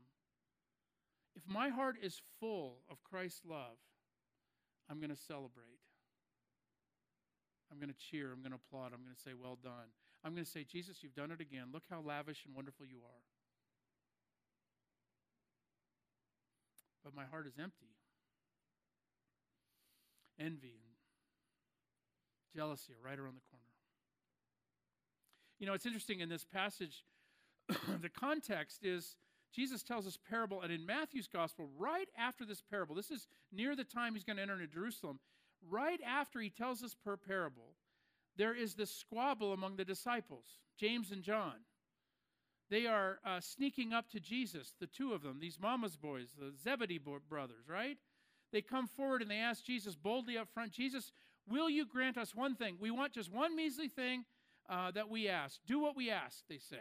if 1.36 1.44
my 1.48 1.70
heart 1.70 1.96
is 2.02 2.22
full 2.39 2.80
of 2.89 3.04
Christ's 3.04 3.41
love, 3.46 3.78
I'm 4.89 5.00
going 5.00 5.10
to 5.10 5.15
celebrate. 5.15 5.80
I'm 7.72 7.80
going 7.80 7.89
to 7.89 7.96
cheer. 7.96 8.32
I'm 8.34 8.41
going 8.41 8.52
to 8.52 8.60
applaud. 8.67 8.91
I'm 8.94 9.04
going 9.04 9.15
to 9.15 9.22
say, 9.22 9.32
Well 9.34 9.58
done. 9.62 9.96
I'm 10.24 10.34
going 10.34 10.46
to 10.46 10.52
say, 10.52 10.63
Jesus, 10.63 10.98
you've 11.02 11.15
done 11.15 11.32
it 11.32 11.41
again. 11.41 11.67
Look 11.74 11.84
how 11.89 12.02
lavish 12.02 12.46
and 12.46 12.56
wonderful 12.56 12.86
you 12.86 12.98
are. 12.98 13.24
But 17.04 17.15
my 17.15 17.26
heart 17.26 17.48
is 17.48 17.54
empty. 17.60 17.96
Envy 20.39 20.80
and 20.84 20.96
jealousy 22.56 22.94
are 22.94 23.08
right 23.08 23.17
around 23.17 23.36
the 23.36 23.50
corner. 23.50 23.65
You 25.60 25.67
know, 25.67 25.74
it's 25.74 25.86
interesting 25.86 26.20
in 26.20 26.30
this 26.30 26.44
passage, 26.44 27.04
the 28.02 28.10
context 28.10 28.80
is 28.84 29.15
Jesus 29.53 29.83
tells 29.83 30.05
this 30.05 30.17
parable, 30.29 30.61
and 30.61 30.71
in 30.71 30.85
Matthew's 30.85 31.27
gospel, 31.27 31.69
right 31.77 32.07
after 32.17 32.45
this 32.45 32.61
parable, 32.61 32.95
this 32.95 33.11
is 33.11 33.27
near 33.51 33.75
the 33.75 33.83
time 33.83 34.13
he's 34.13 34.23
going 34.23 34.37
to 34.37 34.41
enter 34.41 34.53
into 34.53 34.67
Jerusalem, 34.67 35.19
right 35.69 35.99
after 36.05 36.39
he 36.39 36.49
tells 36.49 36.79
this 36.79 36.95
per 36.95 37.17
parable, 37.17 37.75
there 38.37 38.55
is 38.55 38.75
this 38.75 38.93
squabble 38.93 39.53
among 39.53 39.75
the 39.75 39.85
disciples, 39.85 40.45
James 40.77 41.11
and 41.11 41.21
John. 41.21 41.55
They 42.69 42.87
are 42.87 43.19
uh, 43.25 43.41
sneaking 43.41 43.91
up 43.91 44.09
to 44.11 44.21
Jesus, 44.21 44.73
the 44.79 44.87
two 44.87 45.11
of 45.11 45.21
them, 45.21 45.39
these 45.41 45.59
mama's 45.59 45.97
boys, 45.97 46.29
the 46.39 46.53
Zebedee 46.63 46.99
brothers, 47.29 47.67
right? 47.67 47.97
They 48.53 48.61
come 48.61 48.87
forward 48.87 49.21
and 49.21 49.29
they 49.29 49.39
ask 49.39 49.63
Jesus 49.63 49.95
boldly 49.95 50.37
up 50.37 50.47
front, 50.53 50.71
Jesus, 50.71 51.11
will 51.49 51.69
you 51.69 51.85
grant 51.85 52.17
us 52.17 52.33
one 52.33 52.55
thing? 52.55 52.77
We 52.79 52.91
want 52.91 53.13
just 53.13 53.31
one 53.31 53.55
measly 53.55 53.89
thing 53.89 54.23
uh, 54.69 54.91
that 54.91 55.09
we 55.09 55.27
ask. 55.27 55.59
Do 55.67 55.79
what 55.79 55.97
we 55.97 56.09
ask, 56.09 56.43
they 56.47 56.59
say. 56.59 56.77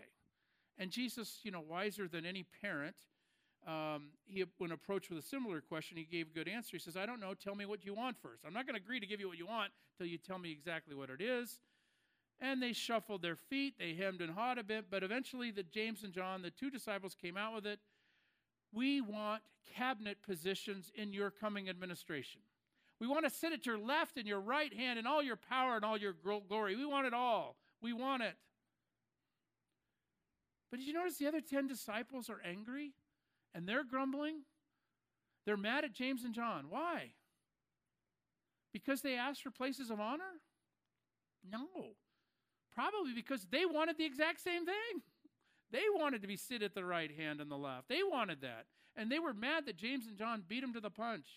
And 0.81 0.91
Jesus, 0.91 1.41
you 1.43 1.51
know, 1.51 1.61
wiser 1.61 2.09
than 2.09 2.25
any 2.25 2.45
parent, 2.63 2.97
um, 3.67 4.09
he, 4.25 4.43
when 4.57 4.73
approached 4.73 5.11
with 5.11 5.19
a 5.19 5.23
similar 5.23 5.61
question, 5.61 5.99
he 5.99 6.05
gave 6.05 6.29
a 6.29 6.35
good 6.35 6.49
answer. 6.49 6.71
He 6.73 6.79
says, 6.79 6.97
I 6.97 7.05
don't 7.05 7.21
know, 7.21 7.35
tell 7.35 7.55
me 7.55 7.67
what 7.67 7.85
you 7.85 7.93
want 7.93 8.17
first. 8.23 8.43
I'm 8.47 8.55
not 8.55 8.67
going 8.67 8.75
to 8.77 8.83
agree 8.83 8.99
to 8.99 9.07
give 9.07 9.21
you 9.21 9.29
what 9.29 9.37
you 9.37 9.47
want 9.47 9.71
till 9.99 10.07
you 10.07 10.17
tell 10.17 10.39
me 10.39 10.51
exactly 10.51 10.95
what 10.95 11.11
it 11.11 11.21
is. 11.21 11.61
And 12.41 12.63
they 12.63 12.73
shuffled 12.73 13.21
their 13.21 13.37
feet, 13.37 13.75
they 13.79 13.93
hemmed 13.93 14.23
and 14.23 14.33
hawed 14.33 14.57
a 14.57 14.65
bit, 14.65 14.87
but 14.91 15.03
eventually 15.03 15.51
the 15.51 15.63
James 15.63 16.03
and 16.03 16.15
John, 16.15 16.41
the 16.41 16.51
two 16.51 16.71
disciples, 16.71 17.15
came 17.15 17.37
out 17.37 17.55
with 17.55 17.67
it. 17.67 17.79
We 18.73 19.03
want 19.03 19.43
cabinet 19.77 20.23
positions 20.23 20.91
in 20.95 21.13
your 21.13 21.31
coming 21.31 21.69
administration. 21.69 22.41
We 22.99 23.07
want 23.07 23.25
to 23.25 23.31
sit 23.31 23.53
at 23.53 23.67
your 23.67 23.79
left 23.79 24.17
and 24.17 24.27
your 24.27 24.41
right 24.41 24.73
hand 24.73 24.99
and 24.99 25.07
all 25.07 25.23
your 25.23 25.37
power 25.37 25.77
and 25.77 25.85
all 25.85 25.99
your 25.99 26.15
glory. 26.49 26.77
We 26.77 26.87
want 26.87 27.07
it 27.07 27.13
all. 27.13 27.57
We 27.83 27.93
want 27.93 28.23
it. 28.23 28.37
But 30.71 30.79
did 30.79 30.87
you 30.87 30.95
notice 30.95 31.17
the 31.17 31.27
other 31.27 31.41
10 31.41 31.67
disciples 31.67 32.31
are 32.31 32.41
angry 32.45 32.93
and 33.55 33.69
they're 33.69 33.85
grumbling? 33.85 34.43
They're 35.45 35.57
mad 35.57 35.85
at 35.85 35.93
James 35.93 36.25
and 36.25 36.35
John. 36.35 36.67
Why? 36.69 37.13
Because 38.73 39.03
they 39.03 39.17
asked 39.17 39.43
for 39.43 39.51
places 39.51 39.91
of 39.91 40.01
honor? 40.01 40.41
No. 41.49 41.67
Probably 42.73 43.13
because 43.15 43.47
they 43.51 43.67
wanted 43.67 43.99
the 43.99 44.05
exact 44.05 44.41
same 44.41 44.65
thing. 44.65 44.75
They 45.73 45.85
wanted 45.95 46.23
to 46.23 46.27
be 46.27 46.37
sit 46.37 46.65
at 46.65 46.75
the 46.75 46.85
right 46.85 47.13
hand 47.17 47.41
and 47.41 47.49
the 47.49 47.57
left. 47.57 47.89
They 47.89 48.03
wanted 48.03 48.41
that. 48.41 48.67
And 48.97 49.09
they 49.09 49.21
were 49.21 49.33
mad 49.33 49.67
that 49.67 49.77
James 49.77 50.05
and 50.09 50.17
John 50.17 50.43
beat 50.49 50.63
them 50.63 50.73
to 50.73 50.81
the 50.81 50.91
punch. 50.91 51.29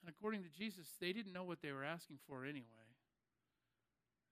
And 0.00 0.08
according 0.08 0.44
to 0.44 0.48
Jesus, 0.48 0.86
they 1.00 1.12
didn't 1.12 1.32
know 1.32 1.42
what 1.42 1.62
they 1.62 1.72
were 1.72 1.82
asking 1.82 2.18
for 2.28 2.44
anyway. 2.44 2.86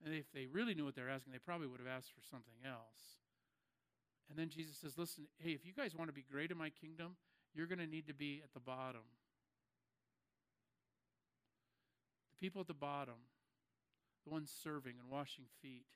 And 0.04 0.14
if 0.14 0.30
they 0.32 0.46
really 0.46 0.72
knew 0.72 0.84
what 0.84 0.94
they 0.94 1.02
were 1.02 1.10
asking, 1.10 1.32
they 1.32 1.40
probably 1.40 1.66
would 1.66 1.80
have 1.80 1.88
asked 1.88 2.12
for 2.14 2.22
something 2.22 2.54
else. 2.64 3.23
And 4.28 4.38
then 4.38 4.48
Jesus 4.48 4.76
says, 4.76 4.96
Listen, 4.96 5.26
hey, 5.38 5.50
if 5.50 5.66
you 5.66 5.72
guys 5.72 5.94
want 5.94 6.08
to 6.08 6.14
be 6.14 6.24
great 6.30 6.50
in 6.50 6.58
my 6.58 6.70
kingdom, 6.70 7.16
you're 7.54 7.66
going 7.66 7.78
to 7.78 7.86
need 7.86 8.06
to 8.08 8.14
be 8.14 8.40
at 8.42 8.52
the 8.52 8.60
bottom. 8.60 9.02
The 12.32 12.46
people 12.46 12.60
at 12.60 12.66
the 12.66 12.74
bottom, 12.74 13.14
the 14.24 14.32
ones 14.32 14.52
serving 14.62 14.94
and 15.00 15.10
washing 15.10 15.44
feet, 15.62 15.86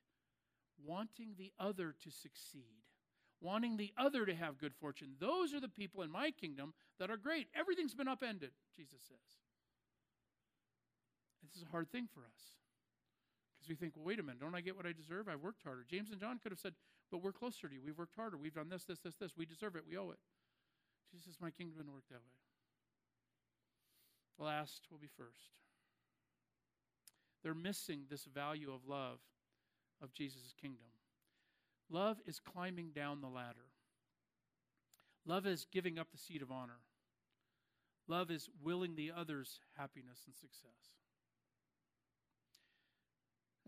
wanting 0.85 1.35
the 1.37 1.53
other 1.59 1.95
to 2.05 2.11
succeed, 2.11 2.85
wanting 3.41 3.77
the 3.77 3.93
other 3.97 4.25
to 4.25 4.35
have 4.35 4.59
good 4.59 4.75
fortune. 4.75 5.15
Those 5.19 5.53
are 5.55 5.61
the 5.61 5.69
people 5.69 6.03
in 6.03 6.11
my 6.11 6.31
kingdom 6.31 6.75
that 6.99 7.11
are 7.11 7.17
great. 7.17 7.49
Everything's 7.59 7.95
been 7.95 8.09
upended, 8.09 8.51
Jesus 8.77 9.01
says. 9.09 9.39
This 11.43 11.57
is 11.57 11.63
a 11.63 11.71
hard 11.71 11.91
thing 11.91 12.09
for 12.13 12.21
us. 12.21 12.59
Because 13.69 13.81
we 13.81 13.87
think, 13.87 13.97
well, 13.97 14.07
wait 14.07 14.19
a 14.19 14.23
minute, 14.23 14.41
don't 14.41 14.55
I 14.55 14.63
get 14.63 14.77
what 14.77 14.87
I 14.87 14.93
deserve? 14.93 15.29
I've 15.29 15.43
worked 15.43 15.63
harder. 15.63 15.85
James 15.89 16.11
and 16.11 16.19
John 16.19 16.39
could 16.43 16.53
have 16.53 16.59
said, 16.59 16.73
but 17.11 17.23
we're 17.23 17.33
closer 17.33 17.69
to 17.69 17.75
you. 17.75 17.81
We've 17.85 17.99
worked 17.99 18.17
harder. 18.17 18.39
We've 18.39 18.55
done 18.55 18.71
this, 18.71 18.85
this, 18.85 18.99
this, 19.01 19.15
this. 19.17 19.33
We 19.37 19.45
deserve 19.45 19.77
it. 19.77 19.85
We 19.87 19.99
owe 19.99 20.11
it. 20.11 20.19
Jesus, 21.13 21.37
my 21.41 21.51
kingdom 21.51 21.77
didn't 21.77 21.93
work 21.93 22.09
that 22.11 22.17
way. 22.17 22.39
Last 24.39 24.87
will 24.91 24.99
be 24.99 25.09
first. 25.19 25.53
They're 27.43 27.55
missing 27.55 28.03
this 28.11 28.25
value 28.25 28.73
of 28.73 28.89
love 28.89 29.19
of 30.03 30.13
Jesus' 30.13 30.55
kingdom. 30.61 30.87
Love 31.91 32.19
is 32.27 32.41
climbing 32.41 32.91
down 32.95 33.21
the 33.21 33.29
ladder. 33.29 33.69
Love 35.27 35.47
is 35.47 35.67
giving 35.71 35.99
up 35.99 36.09
the 36.11 36.19
seat 36.19 36.43
of 36.43 36.51
honor. 36.51 36.81
Love 38.07 38.31
is 38.31 38.49
willing 38.63 38.97
the 38.97 39.13
other's 39.15 39.61
happiness 39.77 40.21
and 40.27 40.35
success. 40.35 40.98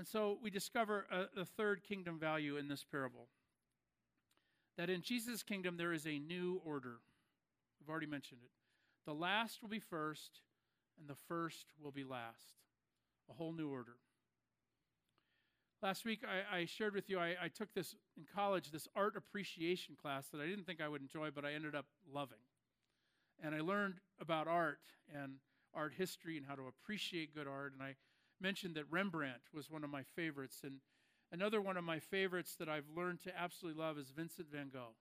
And 0.00 0.08
so 0.08 0.38
we 0.42 0.48
discover 0.48 1.04
a, 1.12 1.42
a 1.42 1.44
third 1.44 1.82
kingdom 1.86 2.18
value 2.18 2.56
in 2.56 2.68
this 2.68 2.82
parable 2.90 3.28
that 4.78 4.88
in 4.88 5.02
Jesus' 5.02 5.42
kingdom 5.42 5.76
there 5.76 5.92
is 5.92 6.06
a 6.06 6.18
new 6.18 6.62
order. 6.64 7.00
We've 7.78 7.90
already 7.90 8.06
mentioned 8.06 8.40
it. 8.42 8.50
The 9.04 9.12
last 9.12 9.60
will 9.60 9.68
be 9.68 9.78
first, 9.78 10.40
and 10.98 11.06
the 11.06 11.20
first 11.28 11.66
will 11.78 11.90
be 11.90 12.04
last. 12.04 12.54
A 13.28 13.34
whole 13.34 13.52
new 13.52 13.68
order. 13.68 13.96
Last 15.82 16.06
week, 16.06 16.20
I, 16.24 16.60
I 16.60 16.64
shared 16.64 16.94
with 16.94 17.10
you, 17.10 17.18
I, 17.18 17.34
I, 17.38 17.48
took 17.48 17.74
this 17.74 17.94
in 18.16 18.24
college, 18.34 18.70
this 18.70 18.88
art 18.96 19.16
appreciation 19.18 19.96
class 20.00 20.28
that 20.28 20.40
I 20.40 20.46
didn't 20.46 20.64
think 20.64 20.80
I 20.80 20.88
would 20.88 21.02
enjoy, 21.02 21.28
but 21.30 21.44
I 21.44 21.52
ended 21.52 21.74
up 21.74 21.84
loving. 22.10 22.40
And 23.44 23.54
I 23.54 23.60
learned 23.60 23.96
about 24.18 24.48
art 24.48 24.80
and 25.14 25.34
art 25.74 25.92
history 25.94 26.38
and 26.38 26.46
how 26.46 26.54
to 26.54 26.68
appreciate 26.68 27.34
good 27.34 27.46
art. 27.46 27.74
And 27.74 27.82
I 27.82 27.96
mentioned 28.40 28.74
that 28.76 28.90
Rembrandt 28.90 29.42
was 29.54 29.70
one 29.70 29.84
of 29.84 29.90
my 29.90 30.02
favorites. 30.16 30.60
And 30.64 30.80
another 31.32 31.60
one 31.60 31.76
of 31.76 31.84
my 31.84 31.98
favorites 31.98 32.56
that 32.58 32.68
I've 32.68 32.88
learned 32.96 33.22
to 33.24 33.38
absolutely 33.38 33.80
love 33.80 33.98
is 33.98 34.10
Vincent 34.10 34.48
van 34.50 34.70
Gogh. 34.72 34.94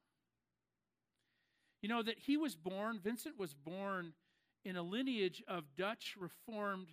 You 1.82 1.90
know, 1.90 2.04
that 2.04 2.20
he 2.20 2.36
was 2.36 2.56
born, 2.56 3.00
Vincent 3.02 3.40
was 3.40 3.54
born 3.54 4.14
in 4.66 4.76
a 4.76 4.82
lineage 4.82 5.42
of 5.48 5.64
Dutch 5.78 6.16
Reformed 6.20 6.90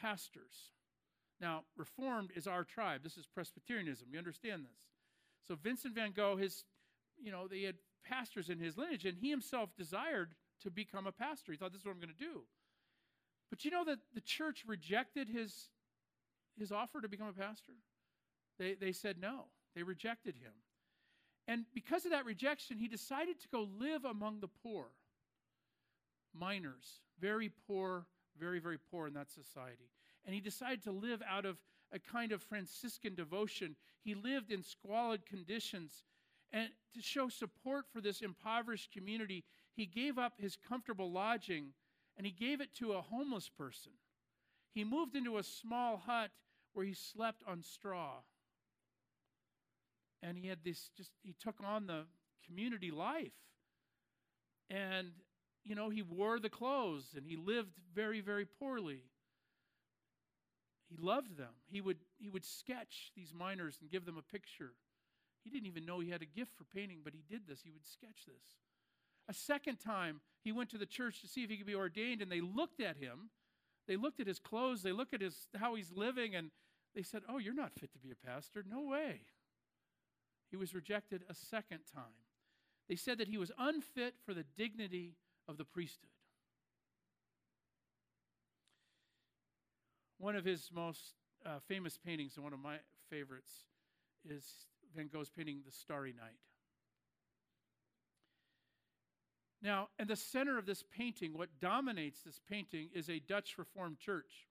pastors. 0.00 0.72
Now, 1.40 1.62
Reformed 1.76 2.32
is 2.34 2.46
our 2.46 2.64
tribe. 2.64 3.02
This 3.04 3.16
is 3.16 3.26
Presbyterianism. 3.26 4.08
You 4.10 4.18
understand 4.18 4.64
this? 4.64 4.78
So 5.46 5.54
Vincent 5.54 5.94
van 5.94 6.12
Gogh, 6.12 6.36
his, 6.36 6.64
you 7.22 7.30
know, 7.30 7.46
they 7.46 7.62
had 7.62 7.76
pastors 8.04 8.48
in 8.48 8.58
his 8.58 8.76
lineage, 8.76 9.04
and 9.04 9.16
he 9.16 9.30
himself 9.30 9.70
desired 9.76 10.34
to 10.62 10.70
become 10.70 11.06
a 11.06 11.12
pastor. 11.12 11.52
He 11.52 11.58
thought, 11.58 11.72
this 11.72 11.80
is 11.80 11.86
what 11.86 11.92
I'm 11.92 12.00
going 12.00 12.14
to 12.16 12.24
do. 12.24 12.42
But 13.50 13.64
you 13.64 13.70
know 13.70 13.84
that 13.84 13.98
the 14.14 14.20
church 14.20 14.64
rejected 14.66 15.28
his 15.28 15.68
his 16.58 16.72
offer 16.72 17.00
to 17.00 17.08
become 17.08 17.28
a 17.28 17.32
pastor? 17.32 17.72
They, 18.58 18.74
they 18.74 18.92
said 18.92 19.16
no, 19.20 19.44
they 19.74 19.82
rejected 19.82 20.36
him. 20.36 20.52
And 21.48 21.64
because 21.74 22.04
of 22.04 22.10
that 22.10 22.24
rejection, 22.24 22.78
he 22.78 22.88
decided 22.88 23.40
to 23.40 23.48
go 23.48 23.68
live 23.78 24.04
among 24.04 24.40
the 24.40 24.48
poor, 24.48 24.86
miners, 26.34 27.00
very 27.20 27.50
poor, 27.66 28.06
very, 28.38 28.58
very 28.58 28.78
poor 28.78 29.06
in 29.06 29.14
that 29.14 29.30
society. 29.30 29.90
And 30.24 30.34
he 30.34 30.40
decided 30.40 30.82
to 30.84 30.90
live 30.90 31.22
out 31.28 31.44
of 31.44 31.58
a 31.92 31.98
kind 31.98 32.32
of 32.32 32.42
Franciscan 32.42 33.14
devotion. 33.14 33.76
He 34.02 34.14
lived 34.14 34.50
in 34.50 34.62
squalid 34.62 35.24
conditions. 35.24 36.02
And 36.52 36.68
to 36.94 37.02
show 37.02 37.28
support 37.28 37.86
for 37.92 38.00
this 38.00 38.22
impoverished 38.22 38.92
community, 38.92 39.44
he 39.72 39.86
gave 39.86 40.18
up 40.18 40.34
his 40.38 40.56
comfortable 40.56 41.12
lodging 41.12 41.68
and 42.16 42.26
he 42.26 42.32
gave 42.32 42.60
it 42.60 42.74
to 42.76 42.92
a 42.92 43.02
homeless 43.02 43.48
person. 43.48 43.92
He 44.72 44.84
moved 44.84 45.14
into 45.14 45.38
a 45.38 45.42
small 45.42 45.98
hut 45.98 46.30
where 46.76 46.84
he 46.84 46.92
slept 46.92 47.42
on 47.48 47.62
straw. 47.62 48.16
And 50.22 50.36
he 50.36 50.46
had 50.46 50.58
this 50.62 50.90
just, 50.94 51.10
he 51.22 51.34
took 51.42 51.56
on 51.64 51.86
the 51.86 52.02
community 52.46 52.90
life. 52.90 53.32
And, 54.68 55.08
you 55.64 55.74
know, 55.74 55.88
he 55.88 56.02
wore 56.02 56.38
the 56.38 56.50
clothes 56.50 57.14
and 57.16 57.26
he 57.26 57.36
lived 57.36 57.72
very, 57.94 58.20
very 58.20 58.44
poorly. 58.44 59.04
He 60.90 60.96
loved 61.00 61.38
them. 61.38 61.54
He 61.66 61.80
would, 61.80 61.96
he 62.18 62.28
would 62.28 62.44
sketch 62.44 63.10
these 63.16 63.32
miners 63.32 63.78
and 63.80 63.90
give 63.90 64.04
them 64.04 64.18
a 64.18 64.32
picture. 64.32 64.72
He 65.44 65.48
didn't 65.48 65.68
even 65.68 65.86
know 65.86 66.00
he 66.00 66.10
had 66.10 66.22
a 66.22 66.26
gift 66.26 66.50
for 66.58 66.64
painting, 66.64 66.98
but 67.02 67.14
he 67.14 67.22
did 67.26 67.46
this. 67.48 67.62
He 67.64 67.70
would 67.70 67.86
sketch 67.86 68.26
this. 68.26 68.42
A 69.28 69.34
second 69.34 69.78
time, 69.78 70.20
he 70.44 70.52
went 70.52 70.68
to 70.70 70.78
the 70.78 70.84
church 70.84 71.22
to 71.22 71.28
see 71.28 71.42
if 71.42 71.48
he 71.48 71.56
could 71.56 71.66
be 71.66 71.74
ordained, 71.74 72.20
and 72.20 72.30
they 72.30 72.42
looked 72.42 72.80
at 72.80 72.98
him. 72.98 73.30
They 73.88 73.96
looked 73.96 74.20
at 74.20 74.26
his 74.26 74.38
clothes. 74.38 74.82
They 74.82 74.92
looked 74.92 75.14
at 75.14 75.20
his, 75.22 75.48
how 75.56 75.74
he's 75.74 75.90
living, 75.90 76.34
and 76.34 76.50
they 76.96 77.02
said, 77.02 77.22
Oh, 77.28 77.38
you're 77.38 77.54
not 77.54 77.74
fit 77.74 77.92
to 77.92 77.98
be 77.98 78.10
a 78.10 78.26
pastor. 78.26 78.64
No 78.68 78.80
way. 78.80 79.20
He 80.50 80.56
was 80.56 80.74
rejected 80.74 81.22
a 81.28 81.34
second 81.34 81.80
time. 81.94 82.24
They 82.88 82.96
said 82.96 83.18
that 83.18 83.28
he 83.28 83.36
was 83.36 83.52
unfit 83.58 84.14
for 84.24 84.32
the 84.32 84.44
dignity 84.56 85.14
of 85.46 85.58
the 85.58 85.64
priesthood. 85.64 86.10
One 90.18 90.36
of 90.36 90.44
his 90.44 90.70
most 90.74 91.12
uh, 91.44 91.58
famous 91.68 91.98
paintings, 91.98 92.36
and 92.36 92.44
one 92.44 92.54
of 92.54 92.60
my 92.60 92.76
favorites, 93.10 93.52
is 94.26 94.44
Van 94.96 95.08
Gogh's 95.12 95.30
painting, 95.30 95.60
The 95.66 95.72
Starry 95.72 96.14
Night. 96.16 96.38
Now, 99.62 99.88
in 99.98 100.08
the 100.08 100.16
center 100.16 100.58
of 100.58 100.64
this 100.64 100.82
painting, 100.96 101.36
what 101.36 101.60
dominates 101.60 102.22
this 102.22 102.40
painting 102.48 102.88
is 102.94 103.10
a 103.10 103.18
Dutch 103.18 103.58
Reformed 103.58 103.98
church. 103.98 104.46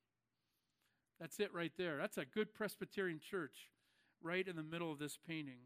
That's 1.20 1.40
it 1.40 1.54
right 1.54 1.72
there. 1.78 1.98
That's 1.98 2.18
a 2.18 2.26
good 2.26 2.54
Presbyterian 2.54 3.20
church 3.20 3.70
right 4.22 4.48
in 4.48 4.56
the 4.56 4.64
middle 4.64 4.92
of 4.92 5.00
this 5.00 5.18
painting. 5.28 5.60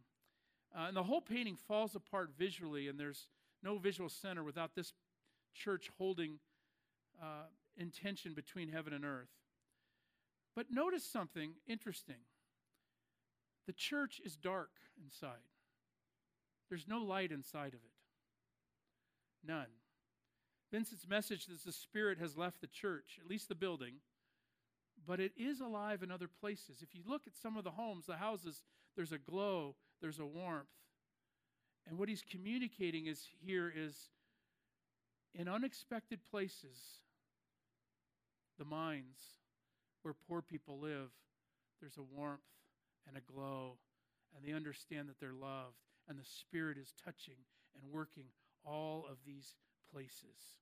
Uh, 0.76 0.86
and 0.88 0.98
the 0.98 1.04
whole 1.04 1.22
painting 1.22 1.56
falls 1.56 1.96
apart 1.96 2.32
visually, 2.38 2.88
and 2.88 3.00
there's 3.00 3.28
no 3.64 3.78
visual 3.78 4.10
center 4.10 4.44
without 4.44 4.76
this 4.76 4.94
church 5.54 5.90
holding 5.98 6.40
uh, 7.22 7.46
intention 7.78 8.34
between 8.34 8.70
heaven 8.70 8.94
and 8.94 9.04
earth. 9.04 9.30
But 10.56 10.68
notice 10.70 11.04
something 11.04 11.54
interesting 11.68 12.18
the 13.66 13.74
church 13.74 14.20
is 14.26 14.36
dark 14.36 14.72
inside, 15.02 15.46
there's 16.70 16.88
no 16.88 17.00
light 17.00 17.32
inside 17.32 17.74
of 17.74 17.82
it. 17.84 18.00
None. 19.46 19.68
Vincent's 20.72 21.08
message 21.08 21.48
is 21.48 21.64
the 21.64 21.72
Spirit 21.72 22.20
has 22.20 22.38
left 22.38 22.62
the 22.62 22.68
church, 22.68 23.20
at 23.20 23.30
least 23.30 23.48
the 23.48 23.56
building, 23.56 23.96
but 25.06 25.20
it 25.20 25.32
is 25.38 25.60
alive 25.60 26.04
in 26.04 26.12
other 26.12 26.28
places. 26.28 26.82
If 26.82 26.94
you 26.94 27.02
look 27.08 27.24
at 27.28 27.36
some 27.36 27.58
of 27.58 27.64
the 27.64 27.72
homes, 27.72 28.06
the 28.06 28.18
houses, 28.18 28.64
there's 28.96 29.12
a 29.12 29.18
glow, 29.18 29.76
there's 30.02 30.20
a 30.20 30.26
warmth. 30.26 30.68
And 31.88 31.98
what 31.98 32.10
he's 32.10 32.24
communicating 32.30 33.08
is 33.08 33.26
here 33.40 33.74
is 33.76 34.10
in 35.34 35.48
unexpected 35.48 36.20
places, 36.30 37.02
the 38.58 38.66
mines 38.66 39.20
where 40.02 40.14
poor 40.28 40.42
people 40.42 40.80
live, 40.80 41.10
there's 41.80 41.98
a 41.98 42.04
warmth 42.04 42.42
and 43.08 43.18
a 43.18 43.22
glow, 43.22 43.78
and 44.36 44.46
they 44.46 44.56
understand 44.56 45.08
that 45.10 45.20
they're 45.20 45.34
loved, 45.34 45.78
and 46.08 46.20
the 46.20 46.26
Spirit 46.26 46.78
is 46.78 46.94
touching 47.04 47.46
and 47.76 47.92
working 47.92 48.26
all 48.66 49.06
of 49.10 49.18
these 49.26 49.56
places. 49.92 50.58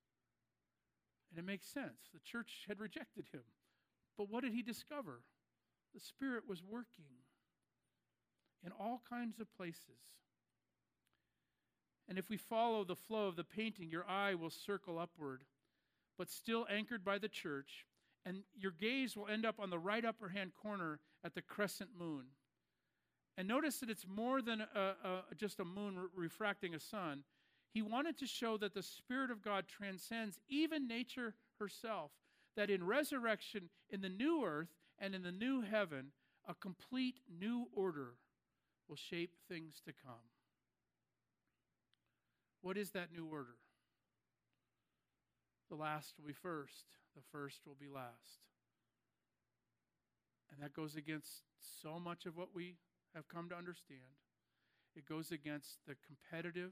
And 1.29 1.39
it 1.39 1.45
makes 1.45 1.67
sense. 1.67 2.09
The 2.13 2.19
church 2.19 2.65
had 2.67 2.79
rejected 2.79 3.25
him. 3.33 3.41
But 4.17 4.29
what 4.29 4.43
did 4.43 4.53
he 4.53 4.61
discover? 4.61 5.21
The 5.93 5.99
Spirit 5.99 6.43
was 6.47 6.63
working 6.63 7.05
in 8.65 8.71
all 8.71 9.01
kinds 9.09 9.39
of 9.39 9.55
places. 9.55 10.01
And 12.09 12.17
if 12.17 12.29
we 12.29 12.37
follow 12.37 12.83
the 12.83 12.95
flow 12.95 13.27
of 13.27 13.35
the 13.35 13.43
painting, 13.43 13.89
your 13.89 14.07
eye 14.07 14.33
will 14.35 14.49
circle 14.49 14.97
upward, 14.97 15.43
but 16.17 16.29
still 16.29 16.65
anchored 16.69 17.03
by 17.03 17.17
the 17.17 17.27
church, 17.27 17.85
and 18.25 18.43
your 18.57 18.71
gaze 18.71 19.15
will 19.15 19.27
end 19.27 19.45
up 19.45 19.59
on 19.59 19.69
the 19.69 19.79
right 19.79 20.03
upper 20.03 20.29
hand 20.29 20.51
corner 20.61 20.99
at 21.23 21.35
the 21.35 21.41
crescent 21.41 21.89
moon. 21.97 22.25
And 23.37 23.47
notice 23.47 23.79
that 23.79 23.89
it's 23.89 24.07
more 24.07 24.41
than 24.41 24.61
a, 24.61 24.79
a, 25.03 25.35
just 25.35 25.59
a 25.59 25.65
moon 25.65 25.97
re- 25.97 26.07
refracting 26.15 26.73
a 26.73 26.79
sun. 26.79 27.23
He 27.73 27.81
wanted 27.81 28.17
to 28.19 28.25
show 28.25 28.57
that 28.57 28.73
the 28.73 28.81
Spirit 28.81 29.29
of 29.29 29.43
God 29.43 29.65
transcends 29.67 30.39
even 30.49 30.87
nature 30.87 31.35
herself, 31.59 32.11
that 32.57 32.69
in 32.71 32.83
resurrection, 32.83 33.69
in 33.89 34.01
the 34.01 34.09
new 34.09 34.43
earth 34.43 34.73
and 34.99 35.15
in 35.15 35.21
the 35.21 35.31
new 35.31 35.61
heaven, 35.61 36.07
a 36.49 36.55
complete 36.55 37.19
new 37.39 37.67
order 37.73 38.15
will 38.89 38.95
shape 38.95 39.35
things 39.47 39.79
to 39.85 39.93
come. 39.93 40.25
What 42.61 42.75
is 42.75 42.89
that 42.91 43.13
new 43.15 43.27
order? 43.27 43.55
The 45.69 45.75
last 45.75 46.15
will 46.17 46.27
be 46.27 46.33
first, 46.33 46.85
the 47.15 47.21
first 47.31 47.59
will 47.65 47.77
be 47.79 47.87
last. 47.87 48.41
And 50.51 50.61
that 50.63 50.73
goes 50.73 50.95
against 50.95 51.43
so 51.81 51.99
much 51.99 52.25
of 52.25 52.35
what 52.35 52.55
we 52.55 52.77
have 53.13 53.27
come 53.27 53.49
to 53.49 53.55
understand. 53.55 54.01
It 54.95 55.07
goes 55.07 55.31
against 55.31 55.79
the 55.85 55.95
competitive, 56.07 56.71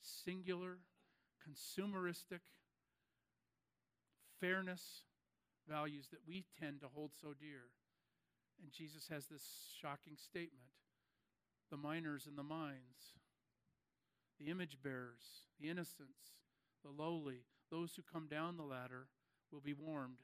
singular, 0.00 0.78
consumeristic, 1.42 2.40
fairness 4.38 5.02
values 5.68 6.08
that 6.10 6.20
we 6.26 6.44
tend 6.60 6.80
to 6.80 6.88
hold 6.88 7.12
so 7.20 7.34
dear. 7.38 7.70
And 8.62 8.72
Jesus 8.72 9.08
has 9.08 9.26
this 9.26 9.42
shocking 9.80 10.16
statement 10.16 10.70
the 11.70 11.76
miners 11.76 12.26
and 12.26 12.38
the 12.38 12.42
mines, 12.42 13.18
the 14.38 14.50
image 14.50 14.78
bearers, 14.82 15.48
the 15.60 15.68
innocents, 15.68 16.36
the 16.84 16.90
lowly, 16.90 17.40
those 17.70 17.94
who 17.96 18.02
come 18.02 18.28
down 18.28 18.56
the 18.56 18.62
ladder 18.62 19.08
will 19.50 19.60
be 19.60 19.72
warmed. 19.72 20.22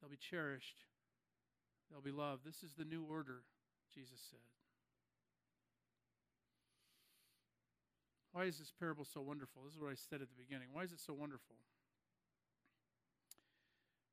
They'll 0.00 0.10
be 0.10 0.16
cherished. 0.16 0.84
They'll 1.90 2.00
be 2.00 2.10
loved. 2.10 2.44
This 2.44 2.62
is 2.62 2.72
the 2.72 2.84
new 2.84 3.04
order, 3.04 3.42
Jesus 3.94 4.20
said. 4.30 4.40
Why 8.32 8.44
is 8.44 8.58
this 8.58 8.72
parable 8.78 9.04
so 9.04 9.22
wonderful? 9.22 9.62
This 9.64 9.74
is 9.74 9.80
what 9.80 9.90
I 9.90 9.94
said 9.94 10.20
at 10.20 10.28
the 10.28 10.36
beginning. 10.36 10.68
Why 10.72 10.82
is 10.82 10.92
it 10.92 11.00
so 11.00 11.14
wonderful? 11.14 11.56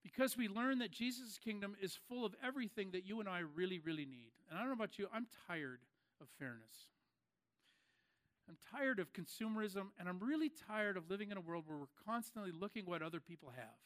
Because 0.03 0.37
we 0.37 0.49
learn 0.49 0.79
that 0.79 0.91
Jesus' 0.91 1.39
kingdom 1.43 1.75
is 1.81 1.97
full 2.09 2.25
of 2.25 2.35
everything 2.45 2.91
that 2.91 3.05
you 3.05 3.21
and 3.21 3.29
I 3.29 3.39
really, 3.39 3.79
really 3.79 4.05
need. 4.05 4.31
And 4.49 4.57
I 4.57 4.61
don't 4.61 4.69
know 4.69 4.75
about 4.75 4.99
you, 4.99 5.07
I'm 5.13 5.27
tired 5.47 5.79
of 6.21 6.27
fairness. 6.37 6.89
I'm 8.49 8.57
tired 8.77 8.99
of 8.99 9.13
consumerism, 9.13 9.87
and 9.97 10.09
I'm 10.09 10.19
really 10.19 10.51
tired 10.67 10.97
of 10.97 11.09
living 11.09 11.31
in 11.31 11.37
a 11.37 11.41
world 11.41 11.63
where 11.65 11.77
we're 11.77 12.03
constantly 12.05 12.51
looking 12.51 12.85
what 12.85 13.01
other 13.01 13.21
people 13.21 13.53
have. 13.55 13.79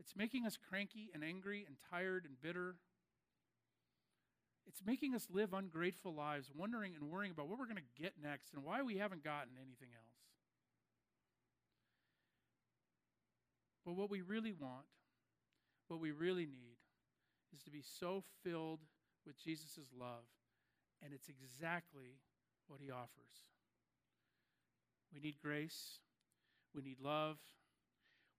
It's 0.00 0.16
making 0.16 0.44
us 0.44 0.58
cranky 0.68 1.10
and 1.14 1.22
angry 1.22 1.64
and 1.66 1.76
tired 1.90 2.24
and 2.24 2.34
bitter. 2.42 2.74
It's 4.66 4.82
making 4.84 5.14
us 5.14 5.28
live 5.30 5.54
ungrateful 5.54 6.12
lives, 6.12 6.50
wondering 6.54 6.94
and 6.94 7.10
worrying 7.10 7.32
about 7.32 7.48
what 7.48 7.58
we're 7.58 7.66
going 7.66 7.76
to 7.76 8.02
get 8.02 8.14
next 8.20 8.52
and 8.52 8.64
why 8.64 8.82
we 8.82 8.98
haven't 8.98 9.22
gotten 9.22 9.52
anything 9.56 9.88
else. 9.94 10.33
But 13.84 13.96
what 13.96 14.10
we 14.10 14.22
really 14.22 14.52
want, 14.52 14.86
what 15.88 16.00
we 16.00 16.10
really 16.10 16.46
need, 16.46 16.78
is 17.54 17.62
to 17.64 17.70
be 17.70 17.82
so 17.82 18.24
filled 18.42 18.80
with 19.26 19.42
Jesus' 19.42 19.90
love, 19.98 20.24
and 21.02 21.12
it's 21.12 21.28
exactly 21.28 22.18
what 22.66 22.80
he 22.80 22.90
offers. 22.90 23.50
We 25.12 25.20
need 25.20 25.36
grace, 25.42 26.00
we 26.74 26.82
need 26.82 26.98
love, 27.00 27.36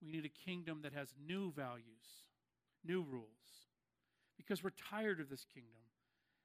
we 0.01 0.11
need 0.11 0.25
a 0.25 0.49
kingdom 0.49 0.81
that 0.83 0.93
has 0.93 1.13
new 1.27 1.51
values, 1.51 2.25
new 2.83 3.01
rules, 3.01 3.69
because 4.35 4.63
we're 4.63 4.71
tired 4.71 5.19
of 5.19 5.29
this 5.29 5.45
kingdom. 5.53 5.81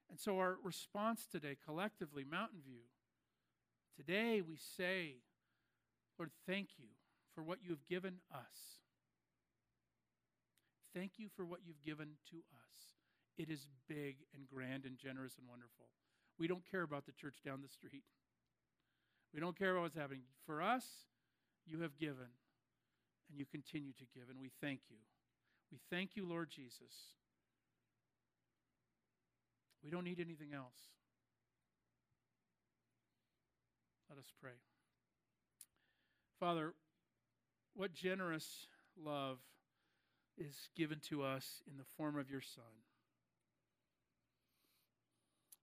And 0.09 0.19
so, 0.19 0.37
our 0.39 0.57
response 0.63 1.25
today, 1.25 1.55
collectively, 1.65 2.25
Mountain 2.29 2.59
View, 2.65 2.81
today 3.95 4.41
we 4.41 4.57
say, 4.57 5.15
Lord, 6.19 6.31
thank 6.45 6.69
you 6.77 6.87
for 7.33 7.43
what 7.43 7.59
you 7.63 7.69
have 7.69 7.85
given 7.87 8.15
us. 8.33 8.80
Thank 10.93 11.13
you 11.17 11.27
for 11.35 11.45
what 11.45 11.59
you've 11.65 11.81
given 11.83 12.09
to 12.31 12.37
us. 12.37 12.91
It 13.37 13.49
is 13.49 13.67
big 13.87 14.17
and 14.35 14.47
grand 14.47 14.85
and 14.85 14.97
generous 14.97 15.37
and 15.37 15.47
wonderful. 15.47 15.85
We 16.37 16.47
don't 16.47 16.69
care 16.69 16.83
about 16.83 17.05
the 17.05 17.11
church 17.11 17.37
down 17.45 17.61
the 17.61 17.69
street. 17.69 18.03
We 19.33 19.39
don't 19.39 19.57
care 19.57 19.71
about 19.71 19.83
what's 19.83 19.95
happening. 19.95 20.23
For 20.45 20.61
us, 20.61 20.83
you 21.65 21.81
have 21.81 21.97
given 21.97 22.27
and 23.29 23.39
you 23.39 23.45
continue 23.45 23.93
to 23.93 24.05
give, 24.13 24.29
and 24.29 24.39
we 24.39 24.51
thank 24.59 24.81
you. 24.89 24.97
We 25.71 25.79
thank 25.89 26.15
you, 26.15 26.27
Lord 26.27 26.49
Jesus. 26.49 27.15
We 29.83 29.89
don't 29.89 30.03
need 30.03 30.19
anything 30.19 30.53
else. 30.53 30.75
Let 34.09 34.19
us 34.19 34.31
pray. 34.41 34.51
Father, 36.39 36.73
what 37.73 37.93
generous 37.93 38.67
love 39.01 39.37
is 40.37 40.69
given 40.75 40.99
to 41.09 41.23
us 41.23 41.61
in 41.69 41.77
the 41.77 41.85
form 41.97 42.17
of 42.17 42.29
your 42.29 42.41
Son. 42.41 42.63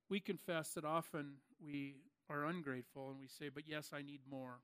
We 0.08 0.20
confess 0.20 0.70
that 0.70 0.84
often 0.84 1.34
we 1.64 1.96
are 2.30 2.44
ungrateful 2.44 3.10
and 3.10 3.20
we 3.20 3.28
say, 3.28 3.48
But 3.48 3.64
yes, 3.66 3.90
I 3.92 4.02
need 4.02 4.20
more. 4.28 4.60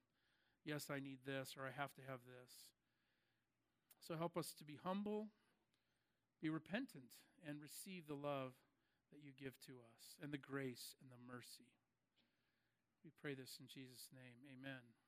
Yes, 0.64 0.86
I 0.90 0.98
need 0.98 1.18
this, 1.26 1.56
or 1.58 1.64
I 1.64 1.80
have 1.80 1.92
to 1.94 2.00
have 2.08 2.20
this. 2.24 2.72
So 4.00 4.16
help 4.16 4.36
us 4.36 4.54
to 4.58 4.64
be 4.64 4.78
humble, 4.82 5.28
be 6.40 6.48
repentant, 6.48 7.20
and 7.46 7.60
receive 7.60 8.06
the 8.06 8.14
love 8.14 8.52
that 9.12 9.22
you 9.22 9.32
give 9.36 9.58
to 9.66 9.72
us, 9.72 10.16
and 10.22 10.32
the 10.32 10.38
grace 10.38 10.96
and 11.00 11.10
the 11.10 11.32
mercy. 11.32 11.68
We 13.04 13.10
pray 13.20 13.34
this 13.34 13.58
in 13.60 13.66
Jesus' 13.68 14.08
name. 14.12 14.40
Amen. 14.48 15.03